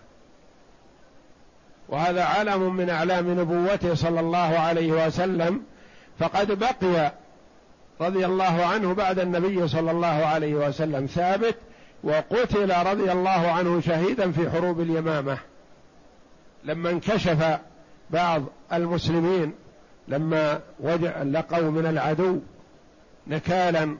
وهذا 1.88 2.24
علم 2.24 2.76
من 2.76 2.90
أعلام 2.90 3.40
نبوته 3.40 3.94
صلى 3.94 4.20
الله 4.20 4.58
عليه 4.58 5.06
وسلم 5.06 5.62
فقد 6.18 6.58
بقي 6.58 7.12
رضي 8.00 8.26
الله 8.26 8.66
عنه 8.66 8.94
بعد 8.94 9.18
النبي 9.18 9.68
صلى 9.68 9.90
الله 9.90 10.06
عليه 10.06 10.54
وسلم 10.54 11.06
ثابت 11.06 11.54
وقتل 12.04 12.86
رضي 12.86 13.12
الله 13.12 13.50
عنه 13.50 13.80
شهيدا 13.80 14.32
في 14.32 14.50
حروب 14.50 14.80
اليمامة. 14.80 15.38
لما 16.64 16.90
انكشف 16.90 17.58
بعض 18.10 18.42
المسلمين 18.72 19.52
لما 20.08 20.60
لقوا 21.24 21.70
من 21.70 21.86
العدو 21.86 22.38
نكالا 23.26 23.96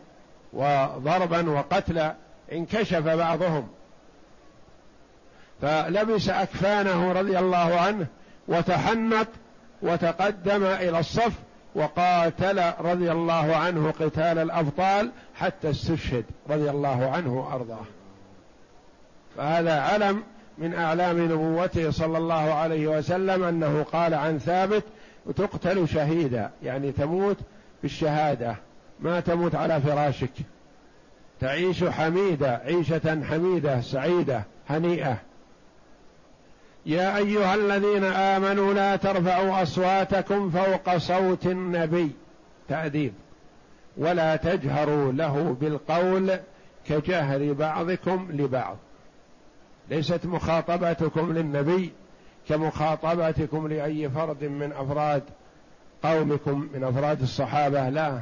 وضربا 0.53 1.51
وقتلا 1.51 2.15
انكشف 2.53 3.03
بعضهم. 3.03 3.69
فلبس 5.63 6.29
أكفانه 6.29 7.13
رضي 7.13 7.39
الله 7.39 7.81
عنه 7.81 8.07
وتحنط 8.49 9.29
وتقدم 9.83 10.65
إلى 10.65 10.99
الصف 10.99 11.33
وقاتل 11.75 12.63
رضي 12.81 13.13
الله 13.13 13.57
عنه 13.57 13.91
قتال 13.91 14.39
الأبطال 14.39 15.11
حتى 15.35 15.71
استشهد 15.71 16.25
رضي 16.51 16.71
الله 16.71 17.11
عنه 17.11 17.39
وأرضاه. 17.39 17.85
فهذا 19.37 19.81
علم 19.81 20.23
من 20.59 20.75
أعلام 20.75 21.25
نبوته 21.25 21.91
صلى 21.91 22.19
الله 22.19 22.55
عليه 22.55 22.89
وسلم 22.89 23.45
أنه 23.45 23.83
قال 23.83 24.15
عن 24.15 24.39
ثابت 24.39 24.85
تقتل 25.37 25.89
شهيدا 25.89 26.51
يعني 26.63 26.93
تموت 26.93 27.37
بالشهادة 27.83 28.57
ما 29.01 29.21
تموت 29.21 29.55
على 29.55 29.81
فراشك. 29.81 30.33
تعيش 31.41 31.85
حميدة 31.85 32.57
عيشة 32.65 33.25
حميدة 33.25 33.81
سعيدة 33.81 34.43
هنيئة. 34.69 35.17
يا 36.87 37.17
أيها 37.17 37.55
الذين 37.55 38.05
آمنوا 38.05 38.75
لا 38.75 38.97
ترفعوا 38.97 39.63
أصواتكم 39.63 40.51
فوق 40.51 40.97
صوت 40.97 41.47
النبي. 41.47 42.11
تاديب 42.69 43.13
ولا 43.97 44.37
تجهروا 44.37 45.13
له 45.13 45.57
بالقول 45.61 46.37
كجهر 46.87 47.53
بعضكم 47.53 48.29
لبعض. 48.33 48.77
ليست 49.91 50.27
مخاطبتكم 50.27 51.33
للنبي 51.33 51.93
كمخاطبتكم 52.49 53.69
لأي 53.69 54.11
فرد 54.11 54.45
من 54.45 54.73
أفراد 54.73 55.23
قومكم 56.03 56.69
من 56.75 56.85
أفراد 56.85 57.23
الصحابة. 57.23 57.89
لا. 57.89 58.21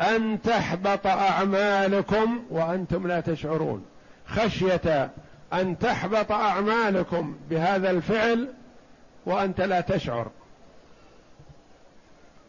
أن 0.00 0.42
تحبط 0.42 1.06
أعمالكم 1.06 2.42
وأنتم 2.50 3.06
لا 3.06 3.20
تشعرون. 3.20 3.84
خشية 4.26 5.10
أن 5.52 5.78
تحبط 5.78 6.32
أعمالكم 6.32 7.36
بهذا 7.50 7.90
الفعل 7.90 8.48
وأنت 9.26 9.60
لا 9.60 9.80
تشعر. 9.80 10.30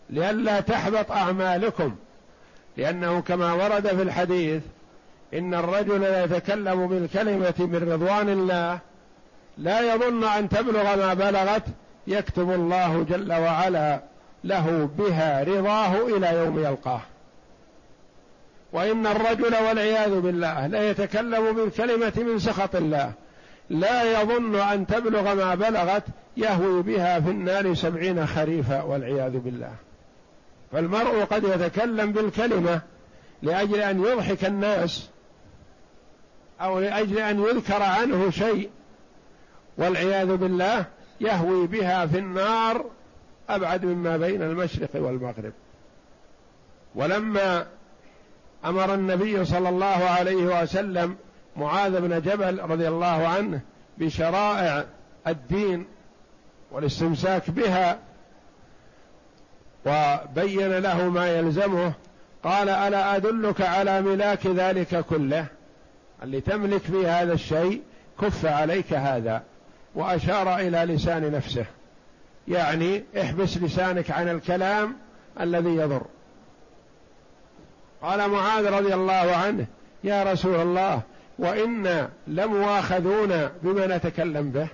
لئلا 0.09 0.59
تحبط 0.59 1.11
أعمالكم 1.11 1.95
لأنه 2.77 3.21
كما 3.21 3.53
ورد 3.53 3.87
في 3.87 4.01
الحديث 4.01 4.63
إن 5.33 5.53
الرجل 5.53 6.03
يتكلم 6.03 6.87
بالكلمة 6.87 7.53
من 7.59 7.91
رضوان 7.93 8.29
الله 8.29 8.79
لا 9.57 9.93
يظن 9.93 10.23
أن 10.23 10.49
تبلغ 10.49 10.95
ما 10.95 11.13
بلغت 11.13 11.63
يكتب 12.07 12.51
الله 12.51 13.03
جل 13.09 13.33
وعلا 13.33 14.01
له 14.43 14.89
بها 14.97 15.43
رضاه 15.43 16.17
إلى 16.17 16.35
يوم 16.35 16.59
يلقاه. 16.59 17.01
وإن 18.73 19.07
الرجل 19.07 19.55
والعياذ 19.55 20.19
بالله 20.19 20.67
لا 20.67 20.89
يتكلم 20.89 21.55
بالكلمة 21.55 22.13
من 22.17 22.39
سخط 22.39 22.75
الله 22.75 23.13
لا 23.69 24.21
يظن 24.21 24.55
أن 24.55 24.87
تبلغ 24.87 25.35
ما 25.35 25.55
بلغت 25.55 26.03
يهوي 26.37 26.81
بها 26.81 27.19
في 27.19 27.29
النار 27.29 27.73
سبعين 27.73 28.27
خريفا 28.27 28.81
والعياذ 28.81 29.37
بالله. 29.37 29.71
فالمرء 30.71 31.23
قد 31.23 31.43
يتكلم 31.43 32.11
بالكلمة 32.11 32.81
لأجل 33.41 33.79
أن 33.79 34.03
يضحك 34.03 34.45
الناس 34.45 35.09
أو 36.61 36.79
لأجل 36.79 37.17
أن 37.19 37.39
يذكر 37.39 37.83
عنه 37.83 38.29
شيء 38.29 38.69
والعياذ 39.77 40.35
بالله 40.35 40.85
يهوي 41.21 41.67
بها 41.67 42.05
في 42.05 42.17
النار 42.17 42.85
أبعد 43.49 43.85
مما 43.85 44.17
بين 44.17 44.41
المشرق 44.41 44.89
والمغرب. 44.93 45.53
ولما 46.95 47.65
أمر 48.65 48.93
النبي 48.93 49.45
صلى 49.45 49.69
الله 49.69 49.85
عليه 49.85 50.61
وسلم 50.61 51.15
معاذ 51.57 52.01
بن 52.01 52.21
جبل 52.21 52.59
رضي 52.59 52.87
الله 52.87 53.27
عنه 53.27 53.61
بشرائع 53.97 54.85
الدين 55.27 55.85
والاستمساك 56.71 57.49
بها 57.49 57.99
وبين 59.85 60.77
له 60.77 61.09
ما 61.09 61.27
يلزمه. 61.27 61.93
قال 62.43 62.69
ألا 62.69 63.15
أدلك 63.15 63.61
على 63.61 64.01
ملاك 64.01 64.47
ذلك 64.47 65.05
كله؟ 65.05 65.45
اللي 66.23 66.41
تملك 66.41 66.81
فيه 66.81 67.21
هذا 67.21 67.33
الشيء 67.33 67.81
كف 68.21 68.45
عليك 68.45 68.93
هذا. 68.93 69.43
وأشار 69.95 70.55
إلى 70.55 70.93
لسان 70.93 71.31
نفسه. 71.31 71.65
يعني 72.47 73.03
احبس 73.21 73.57
لسانك 73.57 74.11
عن 74.11 74.29
الكلام 74.29 74.95
الذي 75.39 75.69
يضر. 75.69 76.05
قال 78.01 78.29
معاذ 78.29 78.65
رضي 78.65 78.93
الله 78.93 79.35
عنه 79.35 79.65
يا 80.03 80.23
رسول 80.23 80.55
الله 80.55 81.01
وإنا 81.39 82.09
لمواخذون 82.27 83.49
بما 83.63 83.97
نتكلم 83.97 84.49
به. 84.49 84.67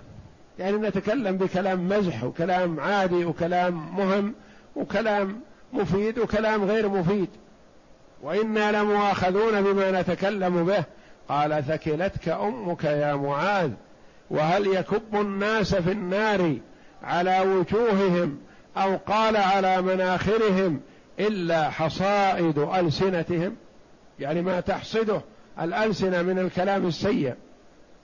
يعني 0.60 0.78
نتكلم 0.78 1.38
بكلام 1.38 1.90
مزح 1.90 2.24
وكلام 2.24 2.80
عادي 2.80 3.26
وكلام 3.26 3.98
مهم 3.98 4.34
وكلام 4.76 5.40
مفيد 5.74 6.20
وكلام 6.20 6.64
غير 6.64 6.90
مفيد. 6.90 7.30
وإنا 8.22 8.72
لمواخذون 8.72 9.62
بما 9.62 10.02
نتكلم 10.02 10.66
به. 10.66 10.84
قال 11.30 11.64
ثكلتك 11.68 12.30
أمك 12.30 12.84
يا 12.84 13.16
معاذ 13.16 13.72
وهل 14.30 14.68
يكب 14.68 15.16
الناس 15.16 15.76
في 15.76 15.92
النار 15.92 16.56
على 17.04 17.40
وجوههم 17.40 18.38
أو 18.78 18.98
قال 18.98 19.38
على 19.38 19.82
مناخرهم 19.82 20.80
إلا 21.20 21.70
حصائد 21.70 22.58
ألسنتهم 22.58 23.56
يعني 24.20 24.42
ما 24.42 24.60
تحصده 24.60 25.22
الألسنة 25.62 26.22
من 26.22 26.40
الكلام 26.40 26.88
السيء. 26.88 27.36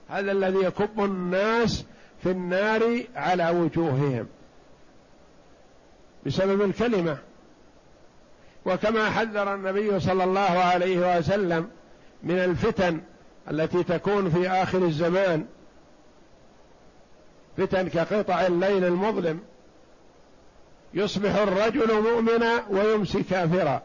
هذا 0.08 0.32
الذي 0.32 0.58
يكب 0.58 1.04
الناس 1.04 1.84
في 2.22 2.30
النار 2.30 3.02
على 3.16 3.50
وجوههم. 3.50 4.26
بسبب 6.26 6.62
الكلمة. 6.62 7.18
وكما 8.66 9.10
حذر 9.10 9.54
النبي 9.54 10.00
صلى 10.00 10.24
الله 10.24 10.40
عليه 10.40 11.18
وسلم 11.18 11.68
من 12.22 12.38
الفتن 12.38 13.00
التي 13.50 13.82
تكون 13.82 14.30
في 14.30 14.48
آخر 14.48 14.78
الزمان. 14.78 15.46
فتن 17.56 17.88
كقطع 17.88 18.46
الليل 18.46 18.84
المظلم. 18.84 19.40
يصبح 20.94 21.34
الرجل 21.34 22.02
مؤمنا 22.02 22.64
ويمسي 22.70 23.22
كافرا. 23.22 23.82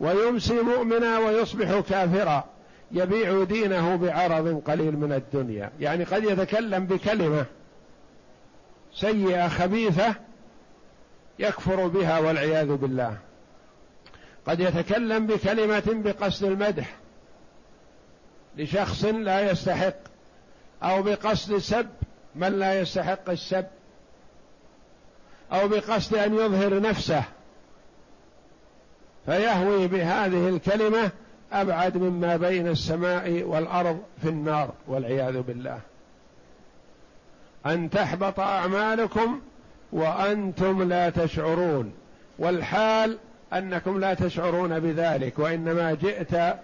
ويمسي 0.00 0.62
مؤمنا 0.62 1.18
ويصبح 1.18 1.80
كافرا. 1.80 2.44
يبيع 2.92 3.44
دينه 3.44 3.96
بعرض 3.96 4.62
قليل 4.66 4.96
من 4.96 5.12
الدنيا. 5.12 5.70
يعني 5.80 6.04
قد 6.04 6.24
يتكلم 6.24 6.86
بكلمة 6.86 7.44
سيئة 8.94 9.48
خبيثة 9.48 10.14
يكفر 11.38 11.86
بها 11.86 12.18
والعياذ 12.18 12.76
بالله. 12.76 13.16
قد 14.46 14.60
يتكلم 14.60 15.26
بكلمة 15.26 15.82
بقصد 15.86 16.44
المدح 16.44 16.96
لشخص 18.56 19.04
لا 19.04 19.50
يستحق 19.50 19.94
أو 20.82 21.02
بقصد 21.02 21.58
سب 21.58 21.88
من 22.34 22.58
لا 22.58 22.80
يستحق 22.80 23.30
السب. 23.30 23.66
أو 25.52 25.68
بقصد 25.68 26.14
أن 26.14 26.34
يظهر 26.34 26.80
نفسه. 26.80 27.22
فيهوي 29.26 29.86
بهذه 29.86 30.48
الكلمة 30.48 31.10
أبعد 31.52 31.96
مما 31.96 32.36
بين 32.36 32.68
السماء 32.68 33.42
والأرض 33.42 34.00
في 34.22 34.28
النار 34.28 34.70
والعياذ 34.86 35.40
بالله. 35.40 35.78
أن 37.66 37.90
تحبط 37.90 38.40
أعمالكم 38.40 39.40
وأنتم 39.92 40.82
لا 40.82 41.10
تشعرون. 41.10 41.92
والحال 42.38 43.18
أنكم 43.52 44.00
لا 44.00 44.14
تشعرون 44.14 44.80
بذلك 44.80 45.38
وإنما 45.38 45.94
جئت 45.94 46.56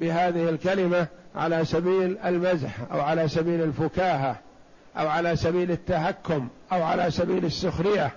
بهذه 0.00 0.48
الكلمة 0.48 1.06
على 1.36 1.64
سبيل 1.64 2.18
المزح 2.24 2.78
أو 2.92 3.00
على 3.00 3.28
سبيل 3.28 3.62
الفكاهة. 3.62 4.36
أو 4.96 5.08
على 5.08 5.36
سبيل 5.36 5.70
التهكم 5.70 6.48
أو 6.72 6.82
على 6.82 7.10
سبيل 7.10 7.44
السخرية. 7.44 8.12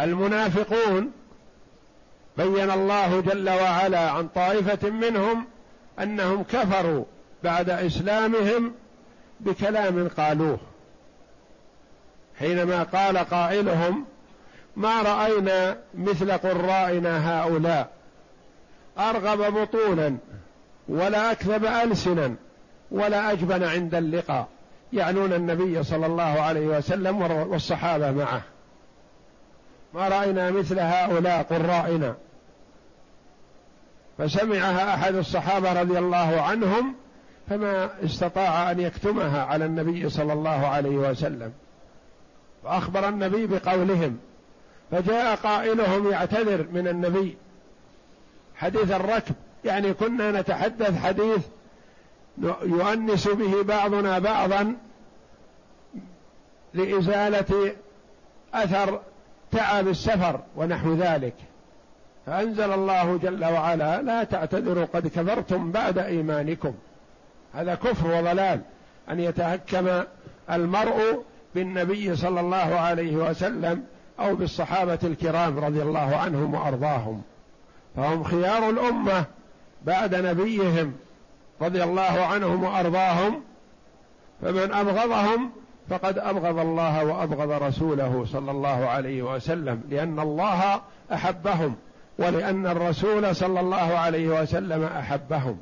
المنافقون 0.00 1.12
بين 2.36 2.70
الله 2.70 3.20
جل 3.20 3.50
وعلا 3.50 4.10
عن 4.10 4.28
طائفة 4.28 4.90
منهم 4.90 5.46
أنهم 5.98 6.42
كفروا 6.42 7.04
بعد 7.44 7.70
إسلامهم 7.70 8.74
بكلام 9.40 10.08
قالوه. 10.08 10.58
حينما 12.38 12.82
قال 12.82 13.18
قائلهم 13.18 14.04
ما 14.76 15.02
رأينا 15.02 15.78
مثل 15.94 16.32
قرائنا 16.32 17.42
هؤلاء؟ 17.42 17.90
أرغب 18.98 19.54
بطونا 19.60 20.16
ولا 20.88 21.32
أكذب 21.32 21.64
السنا 21.64 22.34
ولا 22.90 23.32
أجبن 23.32 23.64
عند 23.64 23.94
اللقاء. 23.94 24.48
يعنون 24.92 25.32
النبي 25.32 25.82
صلى 25.82 26.06
الله 26.06 26.22
عليه 26.22 26.66
وسلم 26.66 27.22
والصحابة 27.22 28.10
معه. 28.10 28.42
ما 29.94 30.08
رأينا 30.08 30.50
مثل 30.50 30.78
هؤلاء 30.78 31.42
قرائنا. 31.42 32.14
فسمعها 34.18 34.94
أحد 34.94 35.14
الصحابة 35.14 35.80
رضي 35.80 35.98
الله 35.98 36.40
عنهم 36.42 36.94
فما 37.48 37.90
استطاع 38.04 38.70
أن 38.70 38.80
يكتمها 38.80 39.44
على 39.44 39.64
النبي 39.64 40.08
صلى 40.10 40.32
الله 40.32 40.66
عليه 40.66 40.96
وسلم. 40.96 41.52
فأخبر 42.64 43.08
النبي 43.08 43.46
بقولهم 43.46 44.18
فجاء 44.90 45.36
قائلهم 45.36 46.10
يعتذر 46.10 46.66
من 46.72 46.88
النبي. 46.88 47.36
حديث 48.56 48.90
الركب 48.90 49.34
يعني 49.64 49.94
كنا 49.94 50.40
نتحدث 50.40 51.02
حديث 51.02 51.46
يؤنس 52.62 53.28
به 53.28 53.62
بعضنا 53.62 54.18
بعضا 54.18 54.76
لإزالة 56.74 57.72
أثر 58.54 59.00
تعب 59.52 59.88
السفر 59.88 60.40
ونحو 60.56 60.94
ذلك. 60.94 61.34
فأنزل 62.26 62.72
الله 62.72 63.18
جل 63.22 63.44
وعلا 63.44 64.02
لا 64.02 64.24
تعتذروا 64.24 64.84
قد 64.84 65.06
كفرتم 65.06 65.72
بعد 65.72 65.98
إيمانكم. 65.98 66.74
هذا 67.54 67.74
كفر 67.74 68.06
وضلال 68.06 68.60
أن 69.10 69.20
يتهكم 69.20 70.02
المرء 70.50 71.22
بالنبي 71.54 72.16
صلى 72.16 72.40
الله 72.40 72.56
عليه 72.56 73.16
وسلم 73.16 73.84
أو 74.20 74.36
بالصحابة 74.36 74.98
الكرام 75.04 75.58
رضي 75.58 75.82
الله 75.82 76.16
عنهم 76.16 76.54
وأرضاهم. 76.54 77.22
فهم 77.96 78.24
خيار 78.24 78.70
الأمة 78.70 79.24
بعد 79.84 80.14
نبيهم. 80.14 80.92
رضي 81.62 81.82
الله 81.82 82.02
عنهم 82.02 82.64
وأرضاهم 82.64 83.42
فمن 84.42 84.72
أبغضهم 84.72 85.50
فقد 85.88 86.18
أبغض 86.18 86.58
الله 86.58 87.04
وأبغض 87.04 87.62
رسوله 87.62 88.24
صلى 88.32 88.50
الله 88.50 88.86
عليه 88.86 89.22
وسلم 89.22 89.82
لأن 89.90 90.20
الله 90.20 90.80
أحبهم 91.12 91.76
ولأن 92.18 92.66
الرسول 92.66 93.36
صلى 93.36 93.60
الله 93.60 93.98
عليه 93.98 94.42
وسلم 94.42 94.84
أحبهم. 94.84 95.58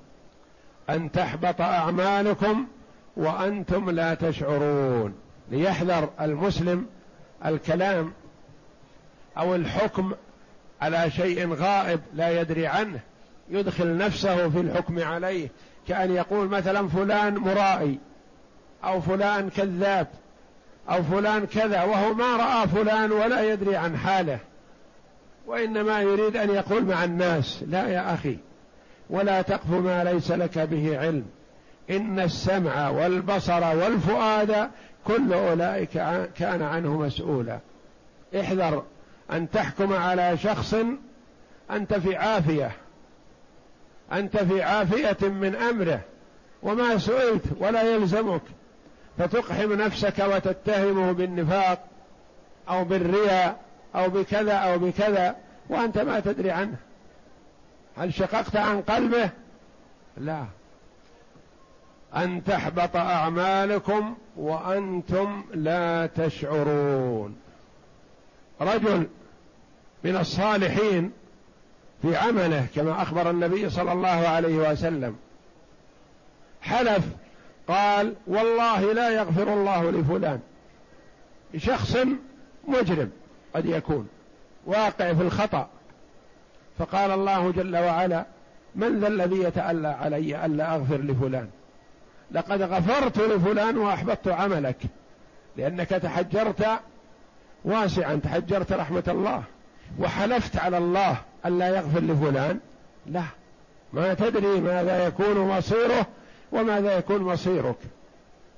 أن 0.91 1.13
تحبط 1.13 1.61
أعمالكم 1.61 2.67
وأنتم 3.17 3.91
لا 3.91 4.15
تشعرون. 4.15 5.15
ليحذر 5.51 6.09
المسلم 6.21 6.87
الكلام 7.47 8.13
أو 9.39 9.55
الحكم 9.55 10.13
على 10.81 11.11
شيء 11.11 11.55
غائب 11.55 12.01
لا 12.15 12.41
يدري 12.41 12.67
عنه 12.67 13.01
يدخل 13.51 13.97
نفسه 13.97 14.49
في 14.49 14.61
الحكم 14.61 15.03
عليه 15.03 15.49
كأن 15.89 16.11
يقول 16.11 16.49
مثلا 16.49 16.89
فلان 16.89 17.35
مرائي 17.35 17.99
أو 18.85 19.01
فلان 19.01 19.51
كذاب 19.51 20.07
أو 20.91 21.03
فلان 21.03 21.47
كذا 21.47 21.83
وهو 21.83 22.15
ما 22.15 22.37
رأى 22.37 22.69
فلان 22.69 23.13
ولا 23.13 23.53
يدري 23.53 23.77
عن 23.77 23.97
حاله. 23.97 24.39
وإنما 25.47 26.01
يريد 26.01 26.37
أن 26.37 26.51
يقول 26.51 26.85
مع 26.85 27.05
الناس 27.05 27.65
لا 27.69 27.89
يا 27.89 28.15
أخي 28.15 28.39
ولا 29.11 29.43
تقف 29.43 29.71
ما 29.71 30.05
ليس 30.05 30.31
لك 30.31 30.59
به 30.59 30.99
علم 30.99 31.25
إن 31.91 32.21
السمع 32.21 32.89
والبصر 32.89 33.77
والفؤاد 33.77 34.71
كل 35.05 35.33
أولئك 35.33 35.93
كان 36.37 36.63
عنه 36.63 36.99
مسؤولا. 36.99 37.59
احذر 38.41 38.83
أن 39.33 39.51
تحكم 39.51 39.93
على 39.93 40.39
شخص 40.39 40.75
أنت 41.71 41.95
في 41.95 42.17
عافية. 42.17 42.71
أنت 44.13 44.37
في 44.37 44.63
عافية 44.63 45.29
من 45.29 45.55
أمره 45.55 46.01
وما 46.63 46.99
سئلت 46.99 47.45
ولا 47.59 47.83
يلزمك 47.83 48.43
فتقحم 49.19 49.73
نفسك 49.73 50.19
وتتهمه 50.19 51.13
بالنفاق 51.13 51.87
أو 52.69 52.85
بالرياء 52.85 53.61
أو 53.95 54.09
بكذا 54.09 54.53
أو 54.53 54.79
بكذا 54.79 55.37
وأنت 55.69 55.99
ما 55.99 56.21
تدري 56.21 56.51
عنه. 56.51 56.77
هل 57.97 58.15
شققت 58.15 58.57
عن 58.57 58.81
قلبه؟ 58.83 59.31
لا. 60.17 60.45
أن 62.17 62.45
تحبط 62.45 62.97
أعمالكم 62.97 64.17
وأنتم 64.37 65.45
لا 65.55 66.07
تشعرون. 66.07 67.37
رجل 68.61 69.07
من 70.05 70.17
الصالحين 70.17 71.13
في 72.05 72.17
عمله 72.17 72.67
كما 72.75 73.03
أخبر 73.03 73.31
النبي 73.31 73.71
صلى 73.71 73.93
الله 73.93 74.09
عليه 74.09 74.71
وسلم. 74.71 75.17
حلف 76.63 77.05
قال 77.69 78.15
والله 78.27 78.93
لا 78.93 79.11
يغفر 79.11 79.53
الله 79.53 79.91
لفلان. 79.91 80.41
شخص 81.57 81.97
مجرم 82.69 83.11
قد 83.55 83.67
يكون 83.67 84.09
واقع 84.67 85.13
في 85.13 85.23
الخطأ. 85.23 85.69
فقال 86.79 87.11
الله 87.11 87.53
جل 87.53 87.77
وعلا 87.77 88.25
من 88.75 89.01
ذا 89.01 89.09
الذي 89.09 89.37
يتألى 89.37 89.89
علي 89.89 90.47
ألا 90.47 90.75
أغفر 90.75 90.97
لفلان؟ 90.97 91.49
لقد 92.31 92.63
غفرت 92.63 93.19
لفلان 93.19 93.79
وأحبطت 93.79 94.29
عملك 94.29 94.77
لأنك 95.57 95.89
تحجرت 95.89 96.67
واسعا 97.65 98.15
تحجرت 98.25 98.73
رحمة 98.73 99.05
الله 99.09 99.43
وحلفت 99.99 100.57
على 100.57 100.79
الله. 100.79 101.17
ألا 101.47 101.69
يغفر 101.69 102.01
لفلان؟ 102.01 102.59
لا. 103.07 103.23
ما 103.93 104.15
تدري 104.15 104.61
ماذا 104.61 105.07
يكون 105.07 105.39
مصيره 105.39 106.07
وماذا 106.53 106.99
يكون 106.99 107.23
مصيرك. 107.23 107.77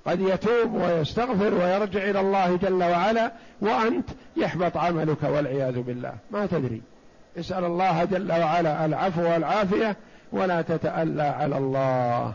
قد 0.06 0.20
يتوب 0.20 0.74
ويستغفر 0.74 1.54
ويرجع 1.54 2.10
إلى 2.10 2.20
الله 2.20 2.56
جل 2.56 2.82
وعلا 2.82 3.32
وأنت 3.60 4.08
يحبط 4.36 4.76
عملك 4.76 5.22
والعياذ 5.22 5.80
بالله. 5.80 6.14
ما 6.30 6.46
تدري. 6.46 6.82
اسأل 7.38 7.64
الله 7.64 8.04
جل 8.04 8.32
وعلا 8.32 8.84
العفو 8.84 9.22
والعافية 9.22 9.96
ولا 10.32 10.62
تتألى 10.62 11.22
على 11.22 11.58
الله. 11.58 12.32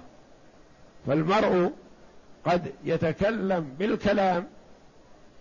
فالمرء 1.07 1.71
قد 2.45 2.71
يتكلم 2.85 3.75
بالكلام 3.79 4.47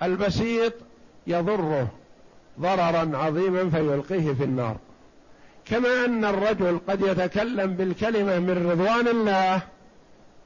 البسيط 0.03 0.73
يضره 1.27 1.89
ضررا 2.61 3.17
عظيما 3.17 3.71
فيلقيه 3.71 4.33
في 4.33 4.45
النار. 4.45 4.77
كما 5.65 6.05
أن 6.05 6.25
الرجل 6.25 6.81
قد 6.89 7.01
يتكلم 7.01 7.75
بالكلمة 7.75 8.39
من 8.39 8.71
رضوان 8.71 9.09
الله 9.09 9.61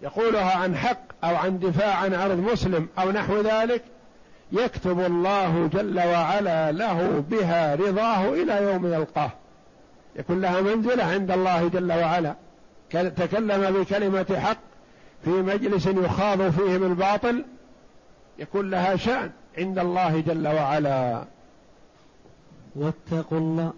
يقولها 0.03 0.57
عن 0.57 0.77
حق 0.77 1.25
أو 1.25 1.37
عن 1.37 1.59
دفاع 1.59 1.95
عن 1.95 2.15
عرض 2.15 2.39
مسلم 2.39 2.89
أو 2.99 3.11
نحو 3.11 3.41
ذلك 3.41 3.83
يكتب 4.53 5.01
الله 5.01 5.71
جل 5.73 5.99
وعلا 5.99 6.73
له 6.73 7.25
بها 7.31 7.75
رضاه 7.75 8.29
إلى 8.33 8.63
يوم 8.63 8.87
يلقاه. 8.87 9.31
يكون 10.17 10.41
لها 10.41 10.61
منزلة 10.61 11.05
عند 11.05 11.31
الله 11.31 11.69
جل 11.69 11.93
وعلا. 11.93 12.35
تكلم 12.91 13.81
بكلمة 13.81 14.41
حق 14.41 14.59
في 15.25 15.31
مجلس 15.31 15.87
يخاض 15.87 16.51
فيه 16.51 16.79
بالباطل 16.79 17.45
يكون 18.39 18.71
لها 18.71 18.97
شأن 18.97 19.31
عند 19.59 19.79
الله 19.79 20.21
جل 20.21 20.49
وعلا. 20.49 21.25
واتقوا 22.77 23.39
الله. 23.39 23.73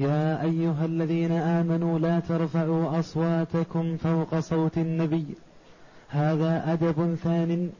يا 0.00 0.42
أيها 0.42 0.84
الذين 0.84 1.32
آمنوا 1.32 1.98
لا 1.98 2.20
ترفعوا 2.20 2.98
أصواتكم 2.98 3.96
فوق 3.96 4.38
صوت 4.38 4.78
النبي. 4.78 5.26
هذا 6.08 6.72
أدب 6.72 7.14
ثان 7.14 7.70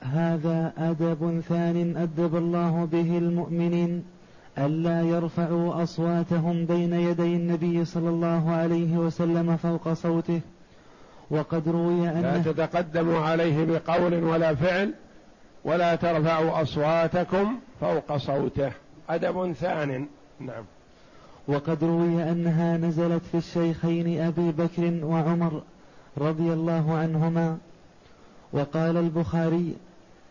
هذا 0.00 0.72
أدب 0.78 1.40
ثان 1.48 1.96
أدب 1.96 2.36
الله 2.36 2.88
به 2.92 3.18
المؤمنين 3.18 4.04
ألا 4.58 5.02
يرفعوا 5.02 5.82
أصواتهم 5.82 6.64
بين 6.64 6.92
يدي 6.92 7.36
النبي 7.36 7.84
صلى 7.84 8.08
الله 8.08 8.50
عليه 8.50 8.96
وسلم 8.96 9.56
فوق 9.56 9.92
صوته. 9.92 10.40
وقد 11.30 11.68
روي 11.68 12.08
أن 12.08 12.22
لا 12.22 12.38
تتقدموا 12.38 13.18
عليه 13.18 13.64
بقول 13.64 14.24
ولا 14.24 14.54
فعل 14.54 14.94
ولا 15.64 15.94
ترفعوا 15.94 16.62
أصواتكم 16.62 17.58
فوق 17.80 18.16
صوته. 18.16 18.72
أدب 19.08 19.52
ثان. 19.52 20.06
نعم. 20.40 20.64
وقد 21.48 21.84
روي 21.84 22.30
أنها 22.30 22.76
نزلت 22.76 23.22
في 23.32 23.38
الشيخين 23.38 24.20
أبي 24.20 24.52
بكر 24.52 25.04
وعمر 25.04 25.62
رضي 26.18 26.52
الله 26.52 26.94
عنهما 26.98 27.58
وقال 28.52 28.96
البخاري 28.96 29.74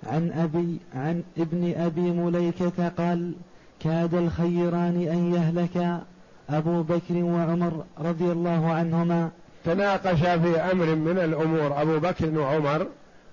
عن 0.04 0.32
أبي 0.32 0.80
عن 0.96 1.24
ابن 1.38 1.74
أبي 1.78 2.02
مليكة 2.02 2.90
قال 2.90 3.34
كاد 3.80 4.14
الخيران 4.14 5.08
أن 5.12 5.34
يهلكا 5.34 6.02
أبو 6.50 6.84
بكر 6.84 7.14
وعمر 7.24 7.84
رضي 8.00 8.32
الله 8.32 8.72
عنهما. 8.72 9.30
تناقشا 9.66 10.38
في 10.38 10.58
أمر 10.58 10.96
من 10.96 11.18
الأمور 11.18 11.82
أبو 11.82 12.00
بكر 12.00 12.40
وعمر 12.40 12.88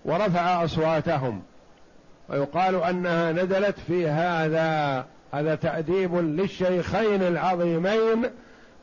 ورفع 0.05 0.65
أصواتهم 0.65 1.43
ويقال 2.29 2.83
أنها 2.83 3.33
نزلت 3.33 3.79
في 3.79 4.09
هذا 4.09 5.05
هذا 5.33 5.55
تأديب 5.55 6.15
للشيخين 6.15 7.23
العظيمين 7.23 8.25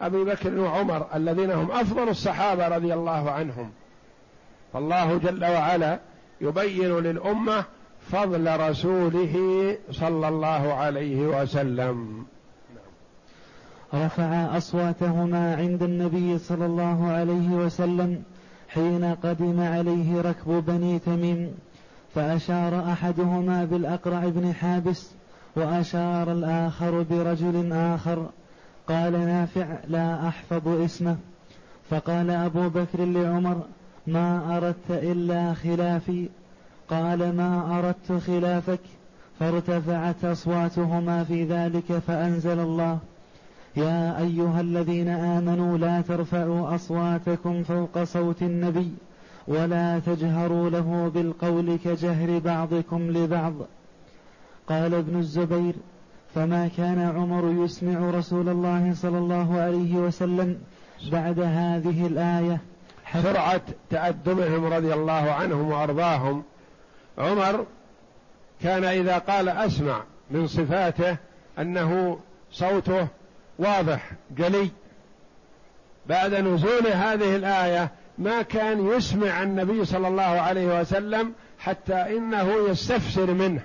أبي 0.02 0.24
بكر 0.24 0.60
وعمر 0.60 1.08
الذين 1.16 1.52
هم 1.52 1.72
أفضل 1.72 2.10
الصحابة 2.10 2.68
رضي 2.68 2.94
الله 2.94 3.32
عنهم. 3.32 3.72
فالله 4.74 5.18
جل 5.18 5.46
وعلا 5.46 6.00
يبين 6.42 7.00
للأمة 7.00 7.64
فضل 8.12 8.60
رسوله 8.60 9.36
صلى 9.92 10.28
الله 10.28 10.74
عليه 10.74 11.28
وسلم. 11.28 12.26
رفع 13.94 14.58
أصواتهما 14.58 15.56
عند 15.56 15.84
النبي 15.84 16.38
صلى 16.38 16.66
الله 16.66 17.12
عليه 17.12 17.50
وسلم 17.50 18.24
حين 18.70 19.16
قدم 19.24 19.60
عليه 19.62 20.22
ركب 20.22 20.66
بني 20.66 21.00
تميم 21.00 21.58
فأشار 22.16 22.92
أحدهما 22.92 23.66
بالأقرع 23.66 24.20
بن 24.26 24.54
حابس 24.54 25.12
وأشار 25.56 26.32
الآخر 26.32 27.06
برجل 27.10 27.74
آخر 27.74 28.26
قال 28.88 29.12
نافع 29.12 29.78
لا 29.88 30.28
أحفظ 30.28 30.68
اسمه. 30.68 31.18
فقال 31.90 32.30
أبو 32.30 32.70
بكر 32.70 33.06
لعمر 33.06 33.62
ما 34.08 34.58
أردت 34.58 34.90
إلا 34.90 35.54
خلافي. 35.54 36.30
قال 36.90 37.36
ما 37.36 37.80
أردت 37.80 38.24
خلافك؟ 38.24 38.80
فارتفعت 39.40 40.26
أصواتهما 40.26 41.24
في 41.24 41.44
ذلك 41.44 41.94
فأنزل 42.08 42.60
الله. 42.60 42.98
يا 43.76 44.20
أيها 44.20 44.62
الذين 44.62 45.10
آمنوا 45.10 45.78
لا 45.78 46.02
ترفعوا 46.02 46.76
أصواتكم 46.76 47.64
فوق 47.64 48.04
صوت 48.04 48.42
النبي 48.42 48.92
ولا 49.48 50.00
تجهروا 50.00 50.70
له 50.70 51.12
بالقول 51.16 51.78
كجهر 51.86 52.40
بعضكم 52.40 53.12
لبعض. 53.12 53.54
قال 54.70 54.94
ابن 54.94 55.20
الزبير 55.20 55.74
فما 56.36 56.70
كان 56.78 57.00
عمر 57.00 57.66
يسمع 57.66 58.10
رسول 58.10 58.50
الله 58.50 58.94
صلى 58.96 59.18
الله 59.18 59.60
عليه 59.60 59.96
وسلم 59.96 60.62
بعد 61.12 61.40
هذه 61.40 62.08
الآية؟ 62.08 62.62
سرعة 63.24 63.62
تأدبهم 63.90 64.66
رضي 64.66 64.94
الله 64.94 65.32
عنهم 65.32 65.72
وأرضاهم. 65.72 66.44
عمر 67.18 67.66
كان 68.62 68.84
إذا 68.84 69.18
قال 69.18 69.50
أسمع 69.50 70.04
من 70.32 70.48
صفاته 70.48 71.18
أنه 71.60 72.20
صوته 72.52 73.08
واضح 73.60 74.12
جلي. 74.38 74.70
بعد 76.08 76.34
نزول 76.34 76.88
هذه 76.88 77.36
الآية 77.36 77.92
ما 78.18 78.42
كان 78.42 78.88
يسمع 78.88 79.44
النبي 79.44 79.86
صلى 79.86 80.08
الله 80.08 80.24
عليه 80.24 80.82
وسلم 80.82 81.34
حتى 81.60 82.18
إنه 82.18 82.70
يستفسر 82.70 83.34
منه. 83.34 83.62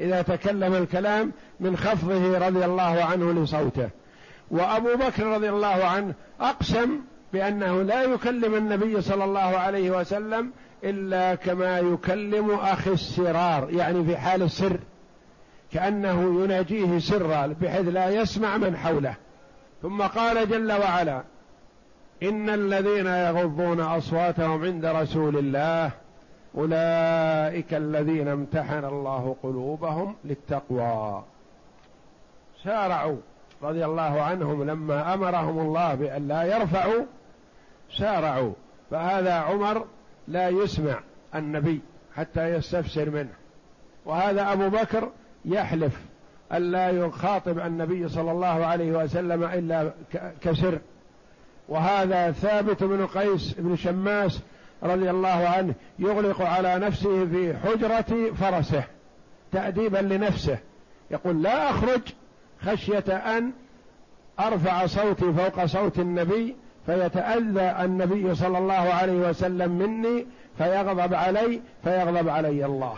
إذا 0.00 0.22
تكلم 0.22 0.74
الكلام 0.74 1.32
من 1.60 1.76
خفضه 1.76 2.38
رضي 2.38 2.64
الله 2.64 3.04
عنه 3.04 3.32
لصوته. 3.32 3.88
وأبو 4.50 4.94
بكر 4.96 5.26
رضي 5.26 5.48
الله 5.48 5.84
عنه 5.84 6.14
أقسم 6.40 7.00
بأنه 7.32 7.82
لا 7.82 8.02
يكلم 8.02 8.54
النبي 8.54 9.00
صلى 9.00 9.24
الله 9.24 9.40
عليه 9.40 9.90
وسلم 9.90 10.50
إلا 10.84 11.34
كما 11.34 11.78
يكلم 11.78 12.50
أخي 12.50 12.90
السرار 12.90 13.70
يعني 13.70 14.04
في 14.04 14.16
حال 14.16 14.42
السر. 14.42 14.78
كأنه 15.72 16.44
يناجيه 16.44 16.98
سرا 16.98 17.46
بحيث 17.46 17.88
لا 17.88 18.10
يسمع 18.10 18.56
من 18.56 18.76
حوله. 18.76 19.14
ثم 19.82 20.02
قال 20.02 20.48
جل 20.48 20.72
وعلا 20.72 21.22
إن 22.22 22.50
الذين 22.50 23.06
يغضون 23.06 23.80
أصواتهم 23.80 24.64
عند 24.64 24.84
رسول 24.84 25.38
الله 25.38 25.90
أولئك 26.54 27.74
الذين 27.74 28.28
امتحن 28.28 28.84
الله 28.84 29.36
قلوبهم 29.42 30.14
للتقوى. 30.24 31.24
سارعوا 32.64 33.16
رضي 33.62 33.84
الله 33.84 34.22
عنهم 34.22 34.64
لما 34.64 35.14
أمرهم 35.14 35.58
الله 35.58 35.94
بأن 35.94 36.28
لا 36.28 36.42
يرفعوا 36.42 37.04
سارعوا. 37.96 38.52
فهذا 38.90 39.34
عمر 39.34 39.84
لا 40.28 40.48
يسمع 40.48 41.00
النبي 41.34 41.80
حتى 42.16 42.54
يستفسر 42.54 43.10
منه. 43.10 43.34
وهذا 44.06 44.52
أبو 44.52 44.68
بكر 44.68 45.10
يحلف 45.44 46.00
ألا 46.52 46.90
يخاطب 46.90 47.58
النبي 47.58 48.08
صلى 48.08 48.30
الله 48.30 48.66
عليه 48.66 48.92
وسلم 48.92 49.44
إلا 49.44 49.90
كسر. 50.40 50.78
وهذا 51.68 52.30
ثابت 52.30 52.84
بن 52.84 53.06
قيس 53.06 53.52
بن 53.58 53.76
شماس 53.76 54.40
رضي 54.82 55.10
الله 55.10 55.48
عنه 55.48 55.74
يغلق 55.98 56.42
على 56.42 56.78
نفسه 56.78 57.26
في 57.26 57.56
حجرة 57.56 58.32
فرسه 58.34 58.84
تأديبا 59.52 59.98
لنفسه. 59.98 60.58
يقول 61.10 61.42
لا 61.42 61.70
أخرج 61.70 62.00
خشية 62.62 63.04
أن 63.08 63.52
أرفع 64.40 64.86
صوتي 64.86 65.32
فوق 65.32 65.64
صوت 65.64 65.98
النبي 65.98 66.56
فيتأذى 66.86 67.84
النبي 67.84 68.34
صلى 68.34 68.58
الله 68.58 68.74
عليه 68.74 69.28
وسلم 69.28 69.70
مني 69.70 70.26
فيغضب 70.58 71.14
علي 71.14 71.60
فيغضب 71.84 72.28
علي 72.28 72.64
الله. 72.64 72.96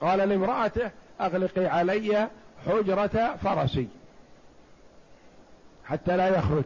قال 0.00 0.18
لامرأته 0.18 0.90
أغلقي 1.20 1.66
علي 1.66 2.28
حجرة 2.66 3.36
فرسي 3.42 3.88
حتى 5.84 6.16
لا 6.16 6.38
يخرج. 6.38 6.64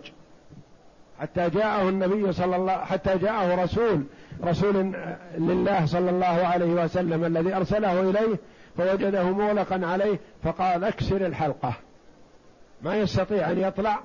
حتى 1.20 1.50
جاءه 1.50 1.88
النبي 1.88 2.32
صلى 2.32 2.56
الله 2.56 2.76
حتى 2.76 3.18
جاءه 3.18 3.64
رسول 3.64 4.04
رسول 4.44 4.94
لله 5.38 5.86
صلى 5.86 6.10
الله 6.10 6.26
عليه 6.26 6.84
وسلم 6.84 7.24
الذي 7.24 7.54
أرسله 7.54 8.00
إليه 8.00 8.36
فوجده 8.76 9.22
مغلقا 9.22 9.86
عليه 9.86 10.18
فقال 10.42 10.84
اكسر 10.84 11.26
الحلقة. 11.26 11.72
ما 12.82 12.96
يستطيع 12.96 13.50
أن 13.50 13.58
يطلع 13.58 14.00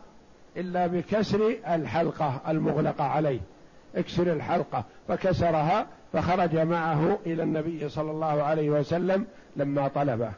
إلا 0.58 0.88
بكسر 0.88 1.56
الحلقة 1.68 2.42
المغلقة 2.48 3.04
عليه. 3.04 3.40
اكسر 3.96 4.34
الحلقة. 4.34 4.84
فكسرها 5.08 5.88
فخرج 6.14 6.56
معه 6.56 7.18
إلى 7.26 7.44
النبي 7.44 7.90
صلى 7.90 8.12
الله 8.12 8.44
عليه 8.44 8.70
وسلم 8.70 9.26
لما 9.56 9.88
طلبه 9.88 10.32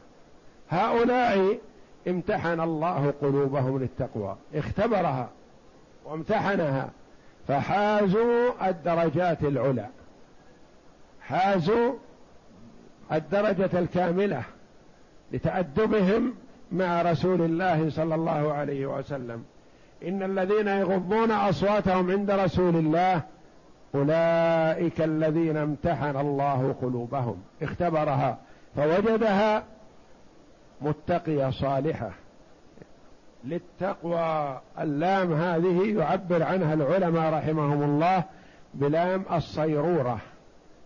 هؤلاء 0.69 1.57
امتحن 2.07 2.59
الله 2.59 3.13
قلوبهم 3.21 3.79
للتقوى. 3.79 4.37
اختبرها 4.55 5.29
وامتحنها. 6.05 6.89
فحازوا 7.51 8.69
الدرجات 8.69 9.43
العلى. 9.43 9.87
حازوا 11.21 11.93
الدرجة 13.11 13.79
الكاملة 13.79 14.43
لتأدبهم 15.31 16.33
مع 16.71 17.01
رسول 17.01 17.41
الله 17.41 17.89
صلى 17.89 18.15
الله 18.15 18.53
عليه 18.53 18.85
وسلم. 18.85 19.43
إن 20.03 20.23
الذين 20.23 20.67
يغضون 20.67 21.31
أصواتهم 21.31 22.11
عند 22.11 22.31
رسول 22.31 22.75
الله 22.75 23.21
أولئك 23.95 25.01
الذين 25.01 25.57
امتحن 25.57 26.17
الله 26.17 26.75
قلوبهم. 26.81 27.43
اختبرها 27.61 28.37
فوجدها 28.75 29.63
متقية 30.81 31.49
صالحة. 31.49 32.11
للتقوى. 33.43 34.61
اللام 34.79 35.33
هذه 35.33 35.97
يعبر 35.97 36.43
عنها 36.43 36.73
العلماء 36.73 37.33
رحمهم 37.33 37.83
الله 37.83 38.23
بلام 38.73 39.25
الصيرورة 39.31 40.19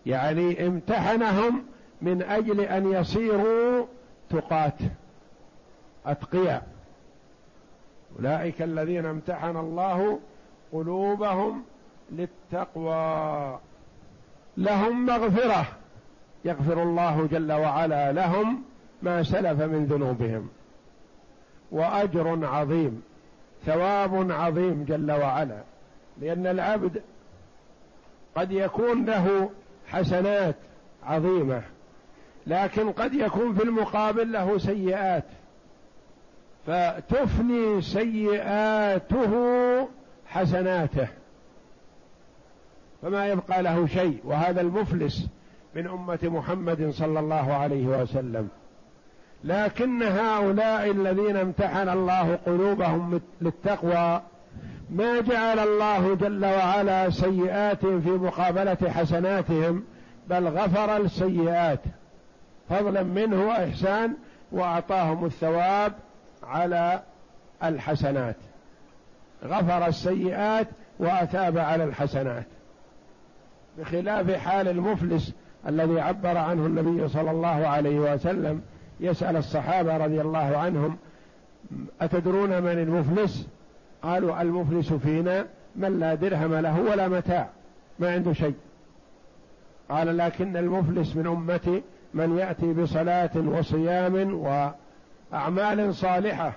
يعني 0.05 0.67
امتحنهم 0.67 1.63
من 2.01 2.21
أجل 2.21 2.61
أن 2.61 2.91
يصيروا 2.91 3.85
تقاة 4.29 4.73
أتقياء. 6.05 6.67
أولئك 8.19 8.61
الذين 8.61 9.05
امتحن 9.05 9.57
الله 9.57 10.19
قلوبهم 10.73 11.63
للتقوى. 12.11 13.59
لهم 14.57 15.05
مغفرة 15.05 15.65
يغفر 16.45 16.83
الله 16.83 17.27
جل 17.31 17.51
وعلا 17.51 18.11
لهم 18.11 18.63
ما 19.01 19.23
سلف 19.23 19.61
من 19.61 19.85
ذنوبهم. 19.85 20.49
وأجر 21.75 22.45
عظيم 22.45 23.01
ثواب 23.65 24.31
عظيم 24.31 24.85
جل 24.87 25.11
وعلا 25.11 25.63
لأن 26.21 26.47
العبد 26.47 27.01
قد 28.35 28.51
يكون 28.51 29.05
له 29.05 29.49
حسنات 29.87 30.55
عظيمة 31.03 31.61
لكن 32.47 32.91
قد 32.91 33.13
يكون 33.13 33.55
في 33.55 33.63
المقابل 33.63 34.31
له 34.31 34.57
سيئات. 34.57 35.23
فتفني 36.67 37.81
سيئاته 37.81 39.33
حسناته. 40.27 41.07
فما 43.01 43.27
يبقى 43.27 43.63
له 43.63 43.87
شيء 43.87 44.19
وهذا 44.23 44.61
المفلس 44.61 45.27
من 45.75 45.87
أمة 45.87 46.19
محمد 46.23 46.89
صلى 46.89 47.19
الله 47.19 47.53
عليه 47.53 47.87
وسلم. 47.87 48.49
لكن 49.45 50.03
هؤلاء 50.03 50.91
الذين 50.91 51.37
امتحن 51.37 51.89
الله 51.89 52.39
قلوبهم 52.45 53.21
للتقوى 53.41 54.21
ما 54.89 55.21
جعل 55.21 55.59
الله 55.59 56.15
جل 56.15 56.45
وعلا 56.45 57.09
سيئات 57.09 57.85
في 57.85 58.09
مقابلة 58.09 58.77
حسناتهم 58.89 59.83
بل 60.27 60.47
غفر 60.47 60.97
السيئات. 60.97 61.79
فضلا 62.69 63.03
منه 63.03 63.47
وإحسان 63.47 64.13
وأعطاهم 64.51 65.25
الثواب 65.25 65.93
على 66.43 67.01
الحسنات. 67.63 68.35
غفر 69.45 69.87
السيئات 69.87 70.67
وأثاب 70.99 71.57
على 71.57 71.83
الحسنات. 71.83 72.45
بخلاف 73.77 74.31
حال 74.31 74.67
المفلس 74.67 75.33
الذي 75.67 75.99
عبر 75.99 76.37
عنه 76.37 76.65
النبي 76.65 77.07
صلى 77.07 77.31
الله 77.31 77.67
عليه 77.67 77.99
وسلم 77.99 78.61
يسأل 78.99 79.37
الصحابة 79.37 79.97
رضي 79.97 80.21
الله 80.21 80.57
عنهم 80.57 80.97
أتدرون 82.01 82.61
من 82.63 82.71
المفلس؟ 82.71 83.47
قالوا 84.03 84.41
المفلس 84.41 84.93
فينا 84.93 85.45
من 85.75 85.99
لا 85.99 86.15
درهم 86.15 86.55
له 86.55 86.81
ولا 86.81 87.07
متاع 87.07 87.49
ما 87.99 88.11
عنده 88.13 88.33
شيء. 88.33 88.55
قال 89.89 90.17
لكن 90.17 90.57
المفلس 90.57 91.15
من 91.15 91.27
أمتي 91.27 91.81
من 92.13 92.37
يأتي 92.37 92.73
بصلاة 92.73 93.29
وصيام 93.35 94.43
وأعمال 95.31 95.95
صالحة 95.95 96.53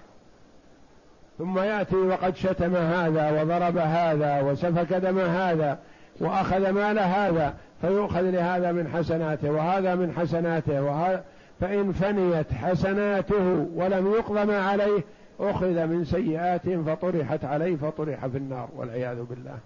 ثم 1.38 1.58
يأتي 1.58 1.96
وقد 1.96 2.36
شتم 2.36 2.76
هذا 2.76 3.42
وضرب 3.42 3.76
هذا 3.76 4.40
وسفك 4.40 4.92
دم 4.92 5.18
هذا 5.18 5.78
وأخذ 6.20 6.70
مال 6.70 6.98
هذا 6.98 7.54
فيؤخذ 7.80 8.22
لهذا 8.22 8.72
من 8.72 8.88
حسناته 8.88 9.50
وهذا 9.50 9.94
من 9.94 10.12
حسناته 10.12 10.82
وهذا 10.82 11.24
فإن 11.60 11.92
فنيت 11.92 12.52
حسناته 12.52 13.66
ولم 13.74 14.06
يقضم 14.06 14.50
عليه 14.50 15.04
أخذ 15.40 15.86
من 15.86 16.04
سيئات 16.04 16.68
فطرحت 16.68 17.44
عليه 17.44 17.76
فطرح 17.76 18.26
في 18.26 18.38
النار 18.38 18.68
والعياذ 18.76 19.22
بالله. 19.22 19.58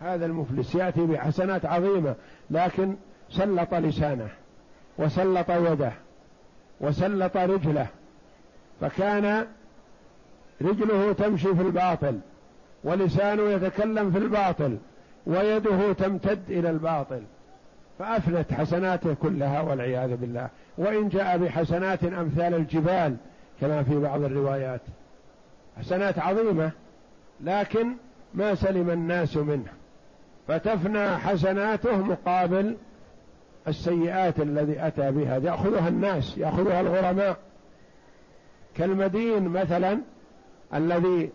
هذا 0.00 0.26
المفلس 0.26 0.74
يأتي 0.74 1.06
بحسنات 1.06 1.66
عظيمة 1.66 2.14
لكن 2.50 2.96
سلط 3.30 3.74
لسانه 3.74 4.28
وسلط 4.98 5.50
يده 5.50 5.92
وسلط 6.80 7.36
رجله 7.36 7.86
فكان 8.80 9.46
رجله 10.62 11.12
تمشي 11.12 11.54
في 11.54 11.62
الباطل 11.62 12.18
ولسانه 12.84 13.42
يتكلم 13.42 14.10
في 14.10 14.18
الباطل 14.18 14.78
ويده 15.26 15.92
تمتد 15.92 16.50
إلى 16.50 16.70
الباطل. 16.70 17.22
فأفنت 17.98 18.52
حسناته 18.52 19.14
كلها 19.14 19.60
والعياذ 19.60 20.16
بالله. 20.16 20.48
وإن 20.78 21.08
جاء 21.08 21.38
بحسنات 21.38 22.04
أمثال 22.04 22.54
الجبال 22.54 23.16
كما 23.60 23.82
في 23.82 23.98
بعض 23.98 24.22
الروايات. 24.22 24.80
حسنات 25.78 26.18
عظيمة 26.18 26.70
لكن 27.40 27.86
ما 28.34 28.54
سلم 28.54 28.90
الناس 28.90 29.36
منه. 29.36 29.72
فتفنى 30.48 31.16
حسناته 31.16 31.96
مقابل 31.96 32.76
السيئات 33.68 34.40
الذي 34.40 34.86
أتى 34.86 35.10
بها. 35.10 35.38
يأخذها 35.38 35.88
الناس 35.88 36.38
يأخذها 36.38 36.80
الغرماء. 36.80 37.36
كالمدين 38.76 39.48
مثلا 39.48 40.00
الذي 40.74 41.30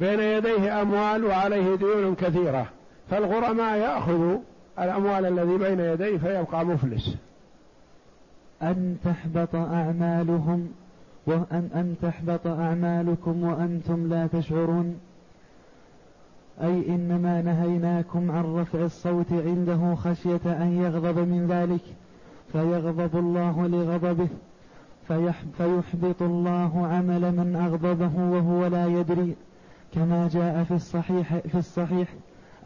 بين 0.00 0.20
يديه 0.20 0.82
أموال 0.82 1.24
وعليه 1.24 1.74
ديون 1.74 2.14
كثيرة. 2.14 2.66
فالغرماء 3.10 3.78
يأخذ 3.78 4.38
الأموال 4.78 5.26
الذي 5.26 5.58
بين 5.58 5.80
يديه 5.80 6.18
فيبقى 6.18 6.64
مفلس. 6.64 7.16
أن 8.62 8.96
تحبط 9.04 9.54
أعمالهم 9.54 10.68
وأن 11.26 11.68
أن 11.74 11.96
تحبط 12.02 12.46
أعمالكم 12.46 13.42
وأنتم 13.42 14.08
لا 14.08 14.26
تشعرون. 14.26 15.00
أي 16.62 16.88
إنما 16.88 17.42
نهيناكم 17.42 18.30
عن 18.30 18.44
رفع 18.44 18.78
الصوت 18.78 19.32
عنده 19.32 19.94
خشية 19.94 20.40
أن 20.46 20.82
يغضب 20.82 21.18
من 21.18 21.46
ذلك. 21.46 21.82
فيغضب 22.52 23.18
الله 23.18 23.66
لغضبه. 23.66 24.28
فيحبط 25.58 26.22
الله 26.22 26.86
عمل 26.86 27.20
من 27.20 27.56
أغضبه 27.56 28.24
وهو 28.24 28.66
لا 28.66 28.86
يدري. 28.86 29.34
كما 29.94 30.28
جاء 30.32 30.64
في 30.64 30.74
الصحيح 30.74 31.36
في 31.38 31.58
الصحيح 31.58 32.08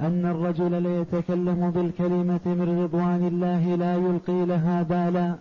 أن 0.00 0.26
الرجل 0.26 0.82
ليتكلم 0.82 1.70
بالكلمة 1.70 2.40
من 2.44 2.82
رضوان 2.84 3.26
الله 3.26 3.76
لا 3.76 3.94
يلقي 3.94 4.46
لها 4.46 4.82
بالا 4.82 5.34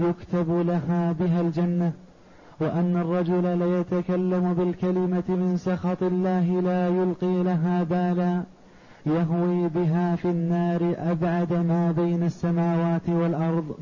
يكتب 0.00 0.66
لها 0.66 1.12
بها 1.12 1.40
الجنة 1.40 1.92
وأن 2.60 2.96
الرجل 2.96 3.58
ليتكلم 3.58 4.54
بالكلمة 4.54 5.24
من 5.28 5.56
سخط 5.56 6.02
الله 6.02 6.60
لا 6.60 6.88
يلقي 6.88 7.42
لها 7.42 7.82
بالا 7.82 8.42
يهوي 9.06 9.68
بها 9.68 10.16
في 10.16 10.24
النار 10.24 10.94
أبعد 10.98 11.52
ما 11.52 11.92
بين 11.92 12.22
السماوات 12.22 13.08
والأرض. 13.08 13.74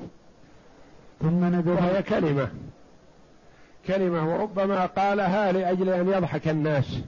ثم 1.21 1.45
ندب 1.45 1.69
وهي 1.69 2.03
كلمة 2.03 2.49
كلمة 3.87 4.35
وربما 4.35 4.87
قالها 4.87 5.53
لأجل 5.53 5.89
أن 5.89 6.09
يضحك 6.09 6.49
الناس. 6.49 7.01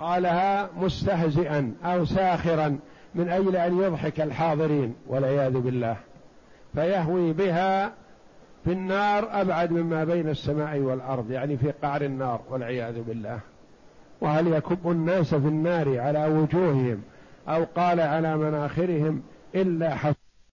قالها 0.00 0.70
مستهزئا 0.76 1.74
أو 1.84 2.04
ساخرا 2.04 2.78
من 3.14 3.28
أجل 3.28 3.56
أن 3.56 3.78
يضحك 3.78 4.20
الحاضرين 4.20 4.94
والعياذ 5.06 5.52
بالله. 5.52 5.96
فيهوي 6.74 7.32
بها 7.32 7.92
في 8.64 8.72
النار 8.72 9.40
أبعد 9.40 9.72
مما 9.72 10.04
بين 10.04 10.28
السماء 10.28 10.78
والأرض 10.78 11.30
يعني 11.30 11.56
في 11.56 11.70
قعر 11.82 12.02
النار 12.02 12.40
والعياذ 12.50 13.02
بالله. 13.02 13.38
وهل 14.20 14.46
يكب 14.46 14.90
الناس 14.90 15.34
في 15.34 15.48
النار 15.48 16.00
على 16.00 16.26
وجوههم 16.26 17.02
أو 17.48 17.64
قال 17.76 18.00
على 18.00 18.36
مناخرهم 18.36 19.22
إلا 19.54 19.94
حص 19.94 20.19